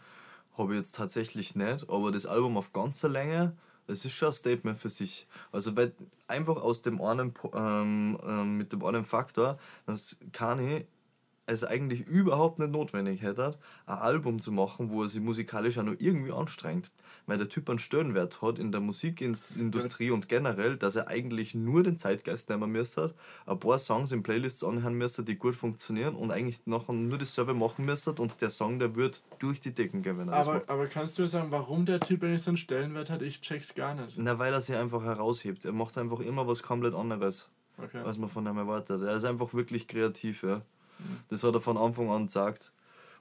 [0.59, 4.35] Habe ich jetzt tatsächlich nicht, aber das Album auf ganzer Länge, das ist schon ein
[4.35, 5.27] Statement für sich.
[5.53, 5.95] Also weil
[6.29, 10.87] einfach aus dem einen, ähm, ähm, mit dem einen Faktor, dass Kanye
[11.47, 13.57] es eigentlich überhaupt nicht notwendig hätte,
[13.87, 16.91] ein Album zu machen, wo er sich musikalisch auch noch irgendwie anstrengt.
[17.27, 21.83] Weil der Typ einen Stellenwert hat in der Musikindustrie und generell, dass er eigentlich nur
[21.83, 23.15] den Zeitgeist nehmen müsste,
[23.47, 27.55] ein paar Songs in Playlists anhören müsste, die gut funktionieren und eigentlich nachher nur dasselbe
[27.55, 30.87] machen müsste und der Song, der wird durch die Decken gehen, wenn er aber, aber
[30.87, 33.23] kannst du sagen, warum der Typ eigentlich so einen Stellenwert hat?
[33.23, 34.19] Ich check's gar nicht.
[34.19, 35.65] Na, weil er sich einfach heraushebt.
[35.65, 37.49] Er macht einfach immer was komplett anderes.
[37.79, 37.99] Okay.
[37.99, 39.03] als man von ihm erwartet.
[39.03, 40.63] Er ist einfach wirklich kreativ, ja.
[41.29, 42.73] Das hat er von Anfang an gesagt.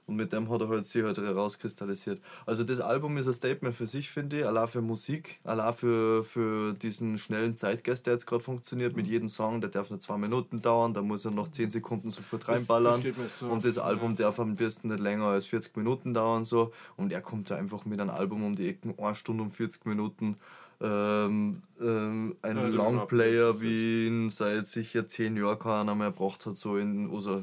[0.08, 2.20] Und mit dem hat er halt sich halt herauskristallisiert.
[2.46, 4.46] Also das Album ist ein Statement für sich, finde ich.
[4.46, 8.94] Allein für Musik, allein für, für diesen schnellen Zeitgeist, der jetzt gerade funktioniert.
[8.94, 12.10] Mit jedem Song, der darf nur zwei Minuten dauern, da muss er noch 10 Sekunden
[12.12, 13.02] sofort Das reinballern.
[13.16, 13.48] man so.
[13.48, 14.26] Und das Album Ja.
[14.26, 16.44] darf am besten nicht länger als 40 Minuten dauern.
[16.44, 16.70] So.
[16.96, 19.86] Und er kommt da einfach mit einem Album um die Ecken, 1 Stunde und 40
[19.86, 20.36] Minuten.
[20.80, 26.56] Ähm, ähm, ein Ja, Longplayer, wie ihn seit sicher 10 Jahren keiner mehr gebracht hat,
[26.56, 27.42] so in, also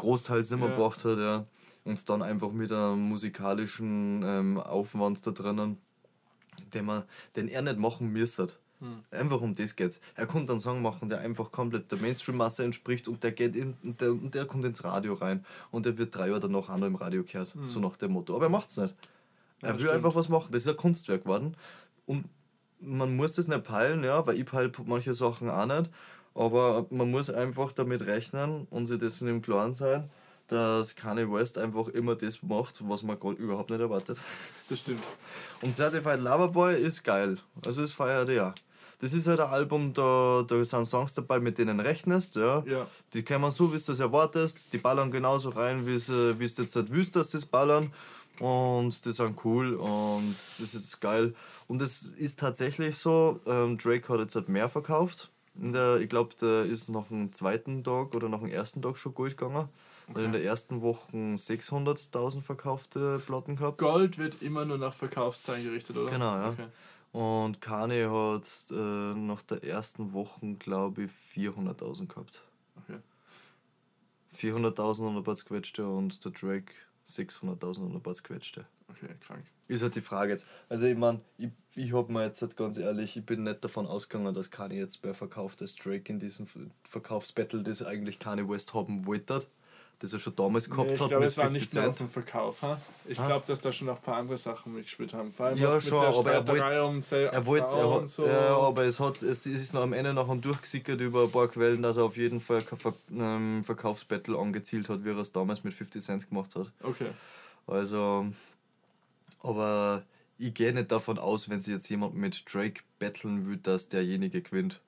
[0.00, 0.74] großteils nicht mehr Ja.
[0.76, 1.46] gebracht hat, ja.
[1.84, 5.78] Und dann einfach mit einem musikalischen ähm, Aufwand da drinnen,
[6.74, 7.04] den, man,
[7.36, 8.48] den er nicht machen müsste.
[8.80, 9.00] Hm.
[9.10, 10.00] Einfach um das geht's.
[10.14, 13.74] Er konnte einen Song machen, der einfach komplett der Mainstream-Masse entspricht und der geht in,
[13.82, 16.96] der, der kommt ins Radio rein und der wird drei Jahre danach auch noch im
[16.96, 17.54] Radio gehört.
[17.66, 18.34] So nach dem Motto.
[18.36, 18.94] Aber er macht's nicht.
[19.62, 19.68] Er Hm.
[19.68, 19.94] Ja, will stimmt.
[19.94, 20.48] einfach was machen.
[20.52, 21.54] Das ist ein Kunstwerk geworden.
[22.06, 22.24] Und
[22.80, 25.90] man muss das nicht peilen, ja, weil ich peile manche Sachen auch nicht.
[26.34, 30.10] Aber man muss einfach damit rechnen und sich dessen im Klaren sein,
[30.46, 34.18] dass Kanye West einfach immer das macht, was man gerade überhaupt nicht erwartet.
[34.68, 35.02] Das stimmt.
[35.62, 37.38] Und Certified Loverboy ist geil.
[37.64, 38.54] Also das feiert ja.
[39.00, 42.62] Das ist halt ein Album, da, da sind Songs dabei, mit denen rechnest, ja.
[42.66, 42.86] Ja.
[43.14, 44.72] Die kommen so, wie du es erwartest.
[44.74, 47.92] Die ballern genauso rein, wie du jetzt nicht willst, dass sie es ballern.
[48.40, 51.34] Und die sind cool und das ist geil.
[51.66, 55.30] Und es ist tatsächlich so, ähm, Drake hat jetzt halt mehr verkauft.
[55.54, 59.14] Der, ich glaube, der ist nach dem zweiten Tag oder nach dem ersten Tag schon
[59.14, 59.68] gut gegangen.
[60.12, 63.78] Weil in der ersten Woche 600.000 verkaufte Platten gehabt.
[63.78, 66.10] Gold wird immer nur nach Verkaufszahlen gerichtet, oder?
[66.10, 66.48] Genau, ja.
[66.50, 66.66] Okay.
[67.12, 72.42] Und Kanye hat äh, nach der ersten Woche, glaube ich, 400.000 gehabt.
[72.76, 72.98] okay.
[74.36, 76.72] 400.000 und ein paar zerquetschte und der Drake
[77.06, 78.66] 600.000 und ein paar zerquetschte.
[78.88, 79.44] Okay, krank.
[79.68, 80.48] Ist halt die Frage jetzt.
[80.68, 83.86] Also ich meine, ich, ich habe mir jetzt halt ganz ehrlich, ich bin nicht davon
[83.86, 86.46] ausgegangen, dass Kanye jetzt mehr verkauft als Drake in diesem
[86.84, 89.46] Verkaufsbattle, das eigentlich Kanye West haben wollte.
[90.00, 91.88] Das er schon damals gehabt Nee, ich hat glaube, mit es war 50 nicht nur
[91.88, 92.08] auf Cent.
[92.08, 92.62] dem Verkauf.
[92.62, 92.80] Ha?
[93.06, 93.26] Ich Ah.
[93.26, 95.30] glaube, dass da schon noch ein paar andere Sachen mitgespielt haben.
[95.32, 98.26] Vor allem Ja, mit schon, der aber er wollte um er wollte, so.
[98.26, 101.82] ja, aber es, hat, es ist noch am Ende nachher durchgesickert über ein paar Quellen,
[101.82, 105.62] dass er auf jeden Fall kein Ver ähm, Verkaufsbattle angezielt hat, wie er es damals
[105.64, 106.72] mit 50 Cent gemacht hat.
[106.82, 107.10] Okay.
[107.66, 108.26] Also,
[109.42, 110.02] aber
[110.38, 114.40] ich gehe nicht davon aus, wenn sich jetzt jemand mit Drake battlen will, dass derjenige
[114.42, 114.80] gewinnt.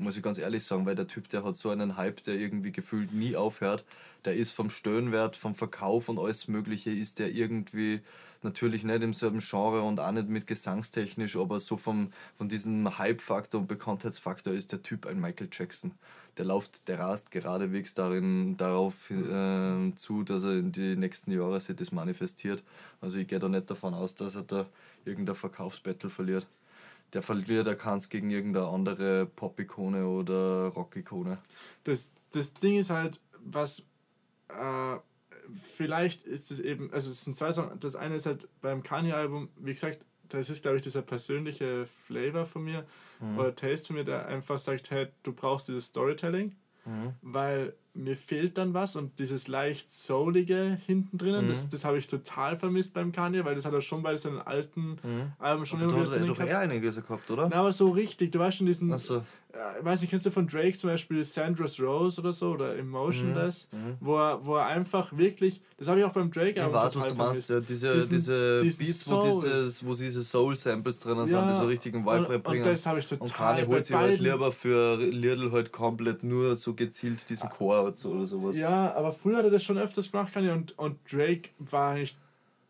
[0.00, 2.72] Muss ich ganz ehrlich sagen, weil der Typ, der hat so einen Hype, der irgendwie
[2.72, 3.84] gefühlt nie aufhört.
[4.24, 8.00] Der ist vom Stöhnwert, vom Verkauf und alles Mögliche, ist der irgendwie
[8.42, 12.98] natürlich nicht im selben Genre und auch nicht mit gesangstechnisch, aber so vom, von diesem
[12.98, 15.92] Hype-Faktor und Bekanntheitsfaktor ist der Typ ein Michael Jackson.
[16.38, 21.60] Der läuft, der rast geradewegs darin, darauf äh, zu, dass er in die nächsten Jahre
[21.60, 22.64] sich das manifestiert.
[23.02, 24.64] Also ich gehe da nicht davon aus, dass er da
[25.04, 26.46] irgendein Verkaufsbattle verliert.
[27.14, 31.38] Der verliert er kann gegen irgendeine andere Pop-Ikone oder Rock-Ikone.
[31.84, 33.86] Das, das Ding ist halt, was
[34.48, 34.96] äh,
[35.76, 37.78] vielleicht ist es eben, also es sind zwei Sachen.
[37.80, 42.44] Das eine ist halt beim Kanye-Album, wie gesagt, das ist, glaube ich, dieser persönliche Flavor
[42.44, 42.86] von mir
[43.36, 46.54] oder Taste von mir, der einfach sagt, hey, du brauchst dieses Storytelling,
[47.20, 52.06] weil mir fehlt dann was und dieses leicht soulige hinten drinnen, das, das habe ich
[52.06, 54.96] total vermisst beim Kanye, weil das hat er schon bei seinen alten
[55.38, 56.50] Alben schon Aber immer wieder er doch gehabt.
[56.50, 57.48] eher einiges gehabt, oder?
[57.50, 59.22] Na, aber so richtig, du weißt schon diesen, so.
[59.52, 63.68] Äh, weiß nicht, kennst du von Drake zum Beispiel Sandra's Rose oder so oder Emotionless,
[64.00, 66.96] wo, er, wo er einfach wirklich, das habe ich auch beim Drake Mhm, Ich weiß,
[66.96, 71.26] was du meinst, ja, diese, Diesen- diese diesen Beats, wo, dieses, wo diese Soul-Samples drinnen
[71.26, 72.64] sind, Ja, die so richtigen Vibe und- und reinbringen.
[72.64, 76.22] das habe ich Und total Kanye bei holt sich halt lieber für Lidl halt komplett
[76.22, 78.56] nur so gezielt diesen Chor oder so- oder sowas.
[78.56, 82.16] Ja, aber früher hat er das schon öfters gemacht, Kanye, und, und Drake war eigentlich,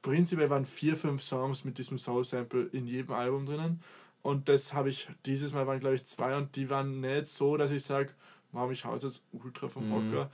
[0.02, 3.80] prinzipiell waren vier, fünf Songs mit diesem Soul-Sample in jedem Album drinnen.
[4.22, 7.56] Und das habe ich, dieses Mal waren glaube ich zwei und die waren nicht so,
[7.56, 8.10] dass ich sage,
[8.52, 9.92] wow, ich hau jetzt ultra vom Mhm.
[9.94, 10.30] Hocker.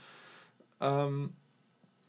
[0.80, 1.30] Ähm,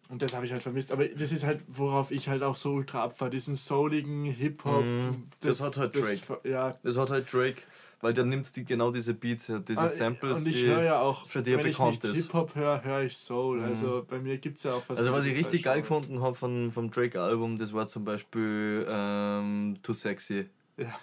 [0.10, 0.92] und das habe ich halt vermisst.
[0.92, 4.86] Aber das ist halt, worauf ich halt auch so ultra abfahre, diesen souligen Hip-Hop.
[4.86, 5.24] Mhm.
[5.42, 6.40] Das hat halt Drake.
[6.50, 7.62] ja, Das hat halt Drake,
[8.00, 10.84] weil der nimmt die, genau diese Beats her, diese Ah, Samples, und ich die höre
[10.84, 12.06] ja auch, für die wenn ich nicht.
[12.06, 13.62] Hip-Hop höre, höre ich Soul.
[13.62, 14.98] Also bei mir gibt es ja auch was.
[14.98, 19.76] Also was ich richtig geil gefunden habe von, vom Drake-Album, das war zum Beispiel ähm,
[19.84, 20.48] Too Sexy.
[20.78, 20.96] Ja.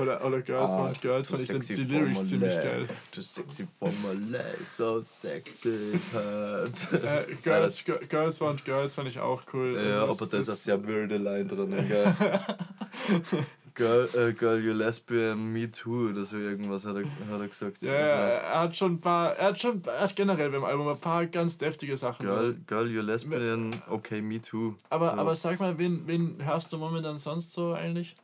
[0.00, 2.86] Oder, oder Girls Ah, Want Girls fand ich den, die Lyrics ziemlich geil.
[3.10, 6.92] Too sexy for my leg, so sexy hurt.
[6.92, 9.74] Äh, Girls, Gi- Girls Want Girls fand ich auch cool.
[9.76, 12.14] Ja, Also aber da ist eine sehr wilde Line drin, gell?
[13.76, 17.82] Girl, äh, girl, you lesbian, me too, oder so irgendwas hat er, hat er gesagt.
[17.82, 20.86] Ja, ja, er hat schon ein paar, er hat schon, er hat generell beim Album
[20.86, 22.28] ein paar ganz deftige Sachen.
[22.28, 22.64] Also, girl, drin.
[22.68, 24.76] girl, you lesbian, okay, me too.
[24.90, 25.16] Aber, so.
[25.16, 28.14] aber sag mal, wen, wen hörst du momentan sonst so eigentlich?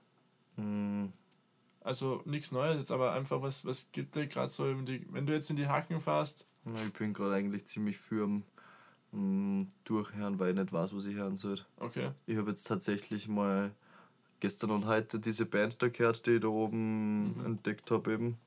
[0.60, 1.12] Hm,
[1.82, 5.32] Also nichts Neues jetzt, aber einfach was, was gibt dir gerade so, die, wenn du
[5.32, 6.46] jetzt in die Hacken fährst?
[6.86, 7.96] ich bin gerade eigentlich ziemlich
[9.12, 11.58] mm, Durchhören, weil ich nicht weiß, was ich hören soll.
[11.78, 12.10] Okay.
[12.26, 13.72] Ich habe jetzt tatsächlich mal
[14.40, 17.46] gestern und heute diese Band da gehört, die ich da oben Mhm.
[17.46, 18.38] entdeckt habe eben.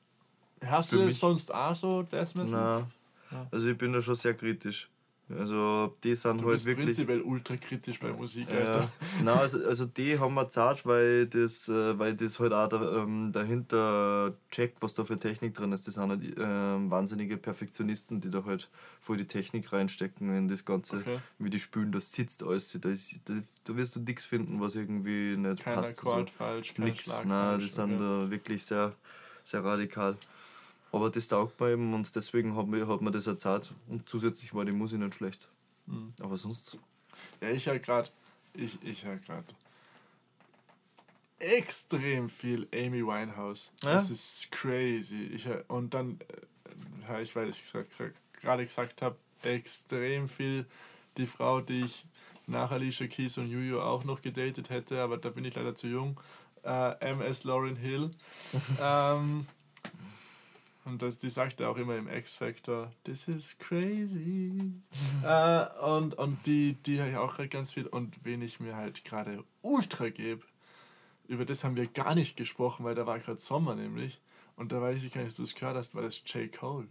[0.90, 2.52] Für du das sonst auch so, Death Metal?
[2.52, 2.90] Na,
[3.32, 3.48] Ja.
[3.52, 4.90] also ich bin da schon sehr kritisch.
[5.30, 6.86] Also die sind Du halt wirklich...
[6.86, 8.58] prinzipiell ultra kritisch bei Musik, Ja.
[8.60, 8.90] Alter.
[9.24, 12.98] Nein, also, also die haben wir zart, weil das, äh, weil das halt auch da,
[13.02, 15.88] ähm, dahinter checkt, was da für Technik drin ist.
[15.88, 20.66] Das sind halt ähm, wahnsinnige Perfektionisten, die da halt voll die Technik reinstecken in das
[20.66, 21.20] Ganze, Okay.
[21.40, 22.78] wie die spülen, das sitzt alles.
[22.80, 23.34] Da, ist, da,
[23.66, 26.00] da wirst du nichts finden, was irgendwie nicht Kein passt.
[26.00, 27.06] Akkord falsch, kein Nix.
[27.06, 28.24] Schlag Nein, die sind okay.
[28.26, 28.94] da wirklich sehr,
[29.46, 30.18] sehr radikal.
[30.94, 33.74] Aber das taugt mir eben und deswegen hat mir, hat mir das erzählt.
[33.90, 35.50] Und zusätzlich war die Musik nicht schlecht.
[35.88, 36.14] Mhm.
[36.22, 36.78] Aber sonst.
[37.42, 38.10] Ja, ich höre gerade,
[38.54, 39.48] ich, ich höre gerade
[41.44, 43.72] extrem viel Amy Winehouse.
[43.84, 43.96] Ja?
[43.96, 45.30] Das ist crazy.
[45.34, 47.64] Ich hör, und dann äh, höre ich, weil ich
[48.42, 50.66] gerade gesagt habe, extrem viel
[51.18, 52.06] die Frau, die ich
[52.48, 55.88] nach Alicia Keys und Juju auch noch gedatet hätte, aber da bin ich leider zu
[55.88, 56.20] jung.
[56.64, 58.12] Äh, MS Lauren Hill.
[58.82, 59.48] ähm,
[60.86, 64.74] und das, die sagte auch immer im X-Factor, this is crazy.
[65.24, 67.88] äh, und, und die, die höre ich auch ganz viel.
[67.88, 70.44] Und wen ich mir halt gerade ultra gebe,
[71.28, 74.20] über das haben wir gar nicht gesprochen, weil da war gerade Sommer nämlich.
[74.56, 76.52] Und da weiß ich gar nicht, ob du es gehört hast, war das J.
[76.52, 76.88] Cole.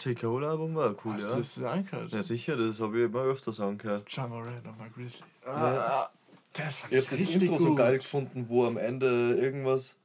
[0.00, 0.18] J.
[0.18, 1.30] Cole Album war cool, hast ja.
[1.32, 2.12] du das angehört?
[2.12, 4.04] Ja, sicher, das habe ich immer öfters angehört.
[4.08, 5.26] Jamoran und Mark Grizzly.
[5.44, 5.52] Ja.
[5.52, 6.10] Ah,
[6.52, 7.78] das fand Ich habe das Intro so gut.
[7.78, 9.96] geil gefunden, wo am Ende irgendwas.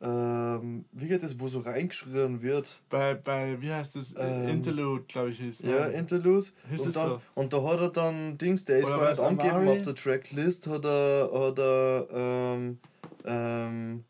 [0.00, 2.82] Ähm, wie geht das, wo so reingeschrien wird?
[2.88, 4.14] Bei, bei, wie heißt das?
[4.16, 6.38] Ähm, Interlude, glaube ich, hieß Ja, Interlude.
[6.38, 7.20] Ist und, es dann, so?
[7.34, 10.68] und da hat er dann Dings, der ist Oder gar nicht angegeben auf der Tracklist,
[10.68, 12.78] hat er, hat er ähm,
[13.24, 14.04] ähm,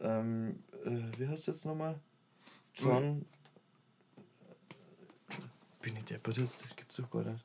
[0.00, 1.98] ähm, äh, wie heißt das jetzt nochmal?
[2.74, 3.26] John.
[5.82, 6.62] Bin ich deppert jetzt?
[6.62, 7.44] Das gibt's doch gar nicht.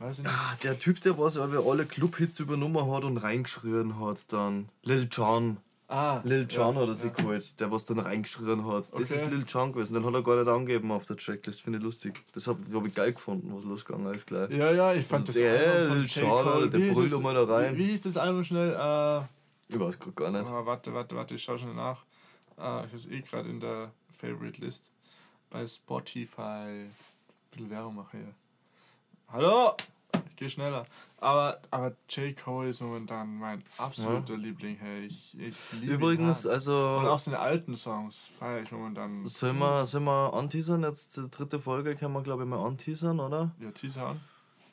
[0.00, 0.32] Weiß ich nicht.
[0.34, 4.68] Ah, der Typ, der was aber alle Clubhits übernommen hat und reingeschrien hat dann.
[4.82, 5.58] Lil Jon.
[5.88, 7.16] Ah, Lil Jon ja, hat er sich ja.
[7.16, 8.84] geholt, der was dann reingeschrien hat.
[8.92, 9.14] Das Okay.
[9.16, 11.84] ist Lil Jon gewesen, den hat er gar nicht angegeben auf der Tracklist, finde ich
[11.84, 12.22] lustig.
[12.32, 14.50] Das habe hab ich geil gefunden, was losgegangen ist gleich.
[14.52, 16.04] Ja, ja, ich fand Also das der Lil.
[16.06, 17.74] Jon, Alter, der brüllt mal da rein.
[17.76, 18.70] Wie, wie hieß das Album schnell?
[18.72, 19.22] Äh,
[19.74, 20.46] Ich weiß grad gar nicht.
[20.50, 22.04] Ah, warte, warte, warte, ich schau schnell nach.
[22.56, 24.90] Ah, ich habe eh gerade in der Favorite List
[25.50, 26.40] bei Spotify.
[26.42, 26.90] Ein
[27.50, 28.34] bisschen Werbung mache hier.
[29.32, 29.74] Hallo!
[30.30, 30.86] Ich geh schneller.
[31.18, 32.36] Aber, aber J.
[32.36, 34.76] Cole ist momentan mein absoluter Liebling.
[34.76, 36.66] Hey, ich, ich liebe Übrigens, ihn hart.
[36.66, 39.26] Und auch also, seine alten Songs feiere ich momentan.
[39.26, 40.82] sollen wir, sollen wir anteasern?
[40.82, 43.50] Jetzt die dritte Folge können wir, glaube ich, mal anteasern, oder?
[43.60, 44.20] Ja, Teaser an.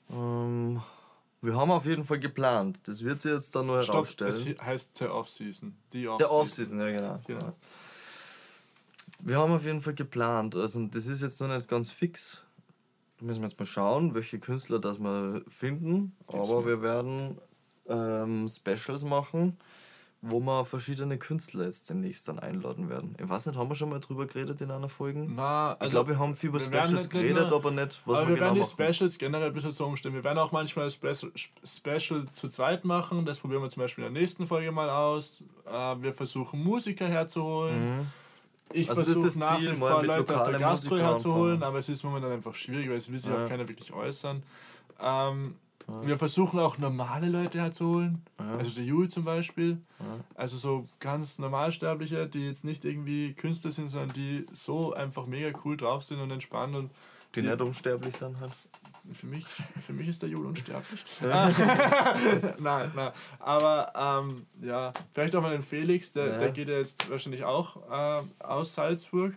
[0.09, 0.81] Ähm,
[1.41, 2.79] wir haben auf jeden Fall geplant.
[2.85, 4.57] Das wird sich jetzt dann nur Stopp, es herausstellen.
[4.57, 5.75] hi- heißt The Off-Season.
[5.91, 6.17] Die Off-Season.
[6.17, 7.19] Der Off-Season, ja genau.
[7.27, 7.53] Genau.
[9.19, 10.55] Wir haben auf jeden Fall geplant.
[10.55, 12.43] Also das ist jetzt noch nicht ganz fix.
[13.19, 16.15] Da müssen wir jetzt mal schauen, welche Künstler das wir finden.
[16.29, 17.39] Gibt's Aber wir werden
[17.89, 19.57] ähm, Specials machen,
[20.21, 23.15] wo wir verschiedene Künstler jetzt demnächst dann einladen werden.
[23.19, 25.25] Ich weiß nicht, haben wir schon mal drüber geredet in einer Folge?
[25.29, 28.01] Na, also ich glaube, wir haben viel über wir werden Specials geredet, nur- aber nicht,
[28.05, 28.93] was aber wir wir werden genau die machen.
[28.93, 30.13] Specials generell ein bisschen so umstellen.
[30.15, 30.91] Wir werden auch manchmal ein
[31.63, 33.25] Special, zu zweit machen.
[33.25, 35.43] Das probieren wir zum Beispiel in der nächsten Folge mal aus.
[35.65, 38.07] Äh, wir versuchen Musiker herzuholen.
[38.73, 42.03] Ich Also versuche das nach wie vor Leute aus der Gastro herzuholen, aber es ist
[42.03, 43.43] momentan einfach schwierig, weil es will sich Ja.
[43.43, 44.43] auch keiner wirklich äußern.
[44.99, 45.55] Ähm,
[46.03, 48.21] Wir versuchen auch normale Leute herzuholen.
[48.37, 49.77] Also der Jul zum Beispiel.
[50.35, 55.57] Also so ganz Normalsterbliche, die jetzt nicht irgendwie Künstler sind, sondern die so einfach mega
[55.63, 56.91] cool drauf sind und entspannt und
[57.35, 58.51] Die nicht unsterblich sind halt.
[59.13, 61.03] Für mich, für mich ist der Jul unsterblich.
[61.21, 63.11] nein, nein.
[63.39, 66.37] Aber ähm, ja, vielleicht auch mal den Felix, der, Ja.
[66.37, 69.33] der geht ja jetzt wahrscheinlich auch äh, aus Salzburg.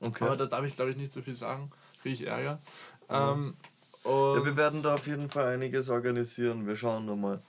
[0.00, 0.24] Okay.
[0.24, 1.70] Aber da darf ich glaube ich nicht so viel sagen.
[2.02, 2.58] Kriege ich Ärger.
[3.08, 3.54] Ähm,
[4.04, 6.66] Ja, wir werden da auf jeden Fall einiges organisieren.
[6.66, 7.40] Wir schauen da mal.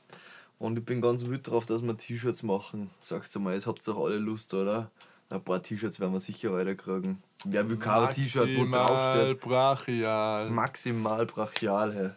[0.60, 2.90] Und ich bin ganz wütend drauf, dass wir T-Shirts machen.
[3.02, 4.92] Sagst du mal, jetzt habt ihr doch alle Lust, oder?
[5.30, 7.22] Ein paar T-Shirts werden wir sicher weiterkriegen.
[7.46, 9.40] Wer will kein T-Shirt, wo draufsteht?
[9.42, 10.50] brachial.
[10.50, 12.10] Maximal brachial, hey.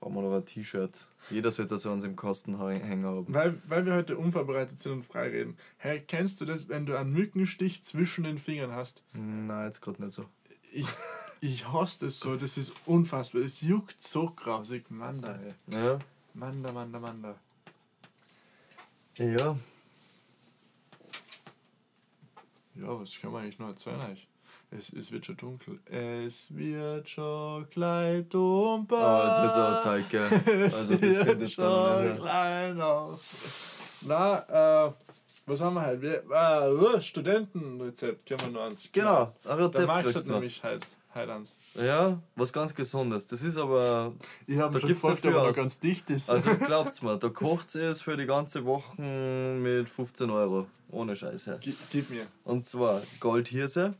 [0.00, 1.08] Brauchen wir noch ein T-Shirt.
[1.30, 3.32] Jeder sollte so an seinem Kostenhänger haben.
[3.32, 5.56] Weil, weil wir heute unvorbereitet sind und frei reden.
[5.76, 9.04] Hey, kennst du das, wenn du einen Mückenstich zwischen den Fingern hast?
[9.12, 10.26] Nein, jetzt gerade nicht so.
[10.72, 10.86] Ich,
[11.40, 13.42] ich hasse das so, das ist unfassbar.
[13.42, 14.90] Es juckt so grausig.
[14.90, 15.54] Mann, da, ey.
[15.72, 15.98] Ja.
[16.34, 17.36] Mann, da, Mann, da, Mann, da.
[19.22, 19.56] Ja.
[22.74, 24.28] Ja, was kann man eigentlich noch erzählen eigentlich?
[24.76, 25.78] Es, es wird schon dunkel.
[25.86, 28.96] Es wird schon gleich dunkel.
[28.98, 30.28] Ah, jetzt wird's aber Zeit, gell?
[30.66, 32.22] Es Also, das wird könnt ihr jetzt dann schon nicht mehr.
[32.22, 33.20] klein auf.
[34.02, 34.92] Na, äh,
[35.46, 36.00] was haben wir halt?
[36.00, 38.88] Wir, äh, Studentenrezept können wir noch ans.
[38.92, 41.58] Genau, ein Der Rezept Max kriegt's hat nämlich halt, halt ans.
[41.74, 43.26] Ja, was ganz Gesundes.
[43.26, 44.12] Das ist aber
[44.46, 46.30] Ich habe schon gefragt, ob er ganz dicht ist.
[46.30, 50.66] Also glaubt's mir, da kocht es für die ganze Woche mit 15 Euro.
[50.90, 51.58] Ohne Scheiße.
[51.60, 52.26] Gi- Gib mir.
[52.44, 53.92] Und zwar Goldhirse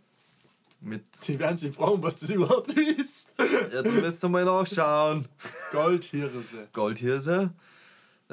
[0.82, 1.04] mit.
[1.26, 3.32] Die werden sich fragen, was das überhaupt ist.
[3.72, 5.26] Ja, du müsst mal nachschauen.
[5.70, 6.68] Goldhirse.
[6.72, 7.52] Goldhirse.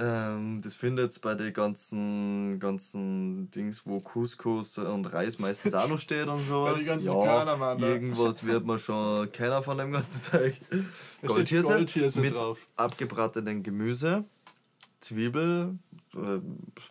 [0.01, 5.89] Ähm, das findet ihr bei den ganzen, ganzen Dings, wo Couscous und Reis meistens auch
[5.89, 6.73] noch steht und sowas.
[6.73, 7.85] Bei den ganzen ja, Körnermann, ne?
[7.85, 10.55] irgendwas wird man schon keiner von dem ganzen Zeug.
[10.55, 12.69] steht Goldhirse mit drauf.
[12.77, 14.23] abgebratenen Gemüse,
[14.99, 15.79] Zwiebel,
[16.13, 16.39] äh,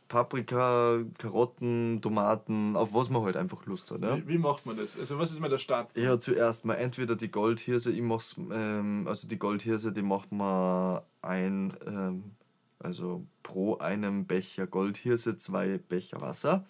[0.09, 4.03] Paprika, Karotten, Tomaten, auf was man halt einfach Lust hat.
[4.03, 4.17] Ja?
[4.17, 4.99] Wie, wie macht man das?
[4.99, 5.97] Also, was ist mal der Start?
[5.97, 11.03] Ja, zuerst mal entweder die Goldhirse, ich mach's, ähm, also die Goldhirse, die macht man
[11.23, 12.33] ein, ähm,
[12.79, 16.65] also pro einem Becher Goldhirse zwei Becher Wasser.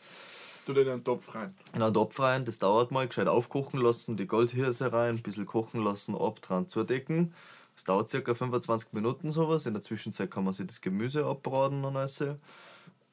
[0.66, 1.52] Du den in einen Topf rein.
[1.74, 5.46] In einen Topf rein, das dauert mal, gescheit aufkochen lassen, die Goldhirse rein, ein bisschen
[5.46, 7.32] kochen lassen, ab, dran zudecken.
[7.78, 9.64] Das dauert circa 25 Minuten sowas.
[9.66, 12.24] In der Zwischenzeit kann man sich das Gemüse abbraten und alles.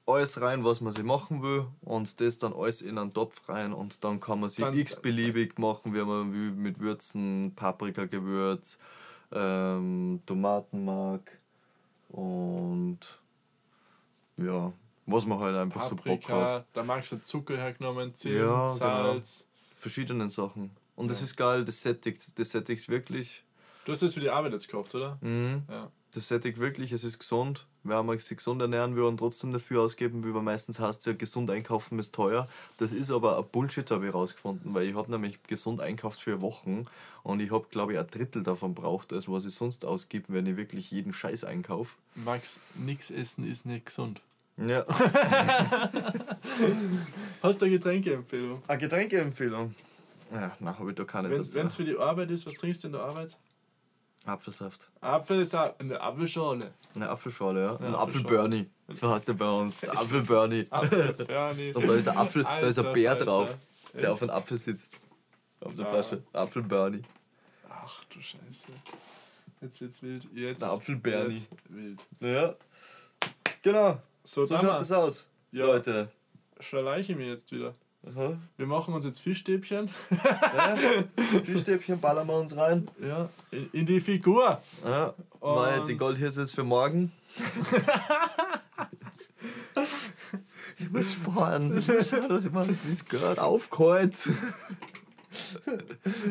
[0.07, 3.73] Alles rein, was man sich machen will und das dann alles in einen Topf rein
[3.73, 8.79] und dann kann man sich Dann- x-beliebig machen, wie man will, mit Würzen, Paprikagewürz,
[9.31, 11.37] ähm, Tomatenmark
[12.09, 12.97] und
[14.37, 14.73] ja,
[15.05, 16.21] was man halt einfach so Bock hat.
[16.21, 18.67] Paprika, da magst du Zucker hergenommen, Zimt, Ja, genau.
[18.69, 19.45] Salz.
[19.75, 20.71] verschiedenen Sachen.
[20.95, 21.25] Und das Ja.
[21.25, 23.43] ist geil, das sättigt, das sättigt wirklich.
[23.85, 25.17] Du hast das für die Arbeit jetzt gekauft, oder?
[25.21, 25.61] Mhm.
[25.69, 25.91] Ja.
[26.13, 27.67] Das sättigt wirklich, es ist gesund.
[27.83, 31.13] Wenn man sich gesund ernähren will und trotzdem dafür ausgeben will, weil meistens heißt ja,
[31.13, 32.47] gesund einkaufen ist teuer.
[32.77, 36.41] Das ist aber ein Bullshit, habe ich rausgefunden, weil ich habe nämlich gesund einkauft für
[36.41, 36.85] Wochen
[37.21, 40.47] und ich habe, glaube ich, ein Drittel davon braucht, als was ich sonst ausgebe, wenn
[40.47, 41.95] ich wirklich jeden Scheiß einkaufe.
[42.15, 44.21] Max, nix essen ist nicht gesund.
[44.57, 44.83] Ja.
[47.43, 48.63] Hast du eine Getränkeempfehlung?
[48.67, 49.75] Eine Getränkeempfehlung.
[50.33, 52.87] Ja, na, habe ich da keine Wenn es für die Arbeit ist, was trinkst du
[52.87, 53.37] in der Arbeit?
[54.25, 54.89] Apfelsaft.
[55.01, 56.73] Apfelsaft, eine Apfelschorle.
[56.95, 57.75] Eine Apfelschorle, ja.
[57.77, 57.95] Ein.
[57.95, 58.69] Apfelbernie.
[58.89, 59.79] So heißt der bei uns.
[59.79, 60.65] Der Apfelbernie.
[60.69, 61.73] Apfelbernie.
[61.73, 63.25] Und da ist ein Apfel, da ist ein Alter Bär Falter.
[63.25, 63.57] drauf,
[63.93, 65.01] der auf einem Apfel sitzt.
[65.61, 65.91] Auf der Ah.
[65.91, 66.23] Flasche.
[66.33, 67.01] Apfelbernie.
[67.69, 68.67] Ach du Scheiße.
[69.61, 70.27] Jetzt wird's wild.
[70.33, 70.61] Jetzt.
[70.61, 71.41] Der Apfelbernie.
[71.69, 72.05] Wild.
[72.19, 72.55] Ja.
[73.61, 73.99] Genau.
[74.23, 75.27] So, So schaut das aus.
[75.51, 75.65] Ja.
[75.65, 76.09] Leute.
[76.59, 77.73] Schleiche ich mir jetzt wieder.
[78.07, 78.37] Aha.
[78.57, 79.89] Wir machen uns jetzt Fischstäbchen.
[80.11, 80.75] Ja.
[81.43, 82.87] Fischstäbchen ballern wir uns rein.
[83.01, 83.29] Ja.
[83.71, 84.61] In, die Figur.
[84.83, 85.13] Ja.
[85.39, 87.11] Weil die Goldhirse ist für morgen.
[90.77, 91.77] ich muss sparen.
[91.77, 94.15] Ich muss schauen, dass ich mal das Geld aufgeholt.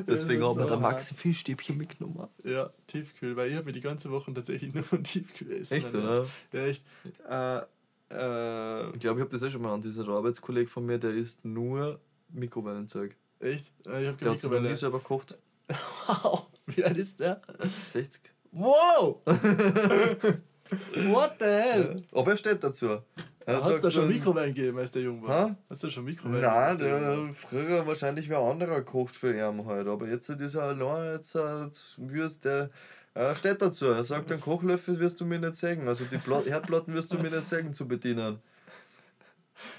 [0.07, 2.29] Deswegen haben wir da Maxi Fischstäbchen mitgenommen.
[2.45, 3.37] Ja, Tiefkühl.
[3.37, 5.75] Weil ich habe mir die ganze Woche tatsächlich nur von Tiefkühl essen.
[5.75, 6.27] Echt, oder?
[6.53, 6.85] Ja, echt.
[7.29, 7.62] Äh,
[8.15, 9.81] äh, Ich glaube, ich habe das auch schon mal an.
[9.81, 12.01] Dieser Arbeitskollege von mir, der isst nur
[12.31, 13.15] Mikrowellenzeug.
[13.41, 13.73] echt?
[13.81, 14.77] Ich habe Der keine hat sich noch nie Mikrowelle.
[14.77, 15.37] selber gekocht.
[16.07, 16.47] Wow.
[16.67, 17.41] Wie alt ist der?
[17.91, 18.23] 60.
[18.53, 19.21] Wow!
[21.09, 22.03] What the hell?
[22.12, 22.87] Aber er steht dazu.
[23.47, 25.51] Er Hast du da schon Mikrowellen gegeben, als der jung war?
[25.51, 25.55] Hä?
[25.69, 29.67] Hast du schon Mikrowellen Nein, gegeben, der der früher wahrscheinlich wer anderer gekocht für ihn
[29.67, 29.87] halt.
[29.87, 32.71] Aber jetzt ist er allein, jetzt, äh, jetzt wirst der.
[33.15, 33.87] Er steht dazu.
[33.87, 35.87] Er sagt, einen Kochlöffel wirst du mir nicht sägen.
[35.89, 38.41] Also die Pla Herdplatten wirst du mir nicht sägen zu bedienen.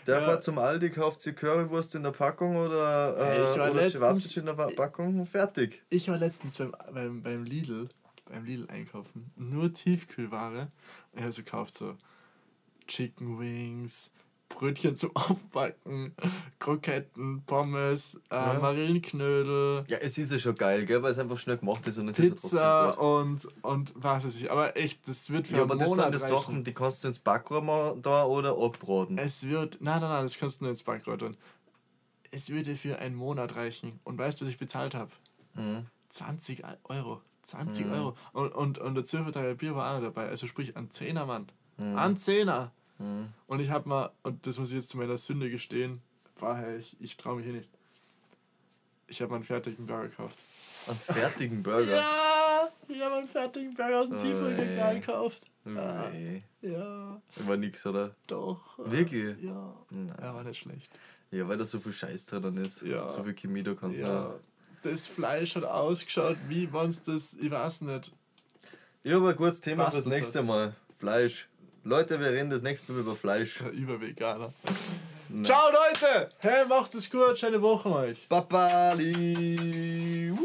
[0.07, 0.25] Der Ja.
[0.25, 3.89] fährt zum Aldi, kauft sich Currywurst in der Packung oder, Hey, ich äh, war oder
[3.89, 5.83] Cevapcic in der Pa- Packung und fertig.
[5.89, 7.89] Ich war letztens beim, beim, beim Lidl,
[8.23, 9.29] beim Lidl einkaufen.
[9.35, 10.69] Nur Tiefkühlware.
[11.11, 11.97] Ich habe so gekauft so
[12.87, 14.11] Chicken Wings,
[14.47, 16.15] Brötchen zum Aufbacken,
[16.65, 18.57] Kroketten, Pommes, äh, Ja.
[18.59, 21.03] Marillenknödel, Ja, es ist ja schon geil, gell?
[21.03, 23.03] weil es einfach schnell gemacht ist und es ist ja trotzdem Pizza gut.
[23.05, 24.51] und, und was weiß ich.
[24.51, 26.19] Aber echt, das wird für Ja, einen aber das sind die.
[26.19, 29.17] Sachen, die kannst du ins Backrohr mal da oder abbraten.
[29.19, 29.77] Es wird.
[29.79, 31.35] Nein, nein, nein, das kannst du nur ins Backrohr tun.
[32.31, 33.99] Es würde für einen Monat reichen.
[34.03, 35.11] Und weißt du, was ich bezahlt habe?
[35.53, 35.85] Mhm.
[36.09, 37.21] 20 Euro.
[37.43, 38.15] 20 Euro.
[38.33, 40.27] Und, und, und der Zürchertaler Bier war auch dabei.
[40.29, 41.45] Also sprich, ein Zehner, Mann.
[41.77, 42.71] Ein Zehner.
[42.97, 43.27] Mhm.
[43.45, 46.01] Und ich habe mal, und das muss ich jetzt zu meiner Sünde gestehen,
[46.35, 47.69] vorher, ich, ich traue mich hier nicht.
[49.07, 50.39] Ich habe einen fertigen Burger gekauft.
[50.87, 51.95] Einen fertigen Burger.
[51.95, 54.99] Ja, ich habe einen fertigen Burger aus dem Oh, Tiefkühlregal ey.
[54.99, 55.43] gekauft.
[55.65, 56.43] Ah, Nee.
[56.61, 58.15] ja, War nix, oder?
[58.27, 58.77] doch.
[58.79, 59.41] Wirklich?
[59.41, 59.73] Ja.
[59.89, 60.15] Nein.
[60.19, 60.89] Er war nicht schlecht.
[61.31, 62.81] Ja, weil da so viel Scheiß drin ist.
[62.83, 63.07] Ja.
[63.07, 64.35] So viel Chemie da kannst du Ja,
[64.83, 68.13] das Fleisch hat ausgeschaut, wie wenn's das, ich weiß nicht.
[69.03, 70.43] Ja, aber ein gutes Thema Passt fürs nächste.
[70.43, 70.75] Mal.
[70.97, 71.47] Fleisch.
[71.83, 73.59] Leute, wir reden das nächste Mal über Fleisch.
[73.59, 74.51] Der Überveganer.
[75.43, 76.29] Ciao Leute!
[76.39, 78.17] Hey, macht es gut, schöne Woche euch.
[80.31, 80.44] Woo.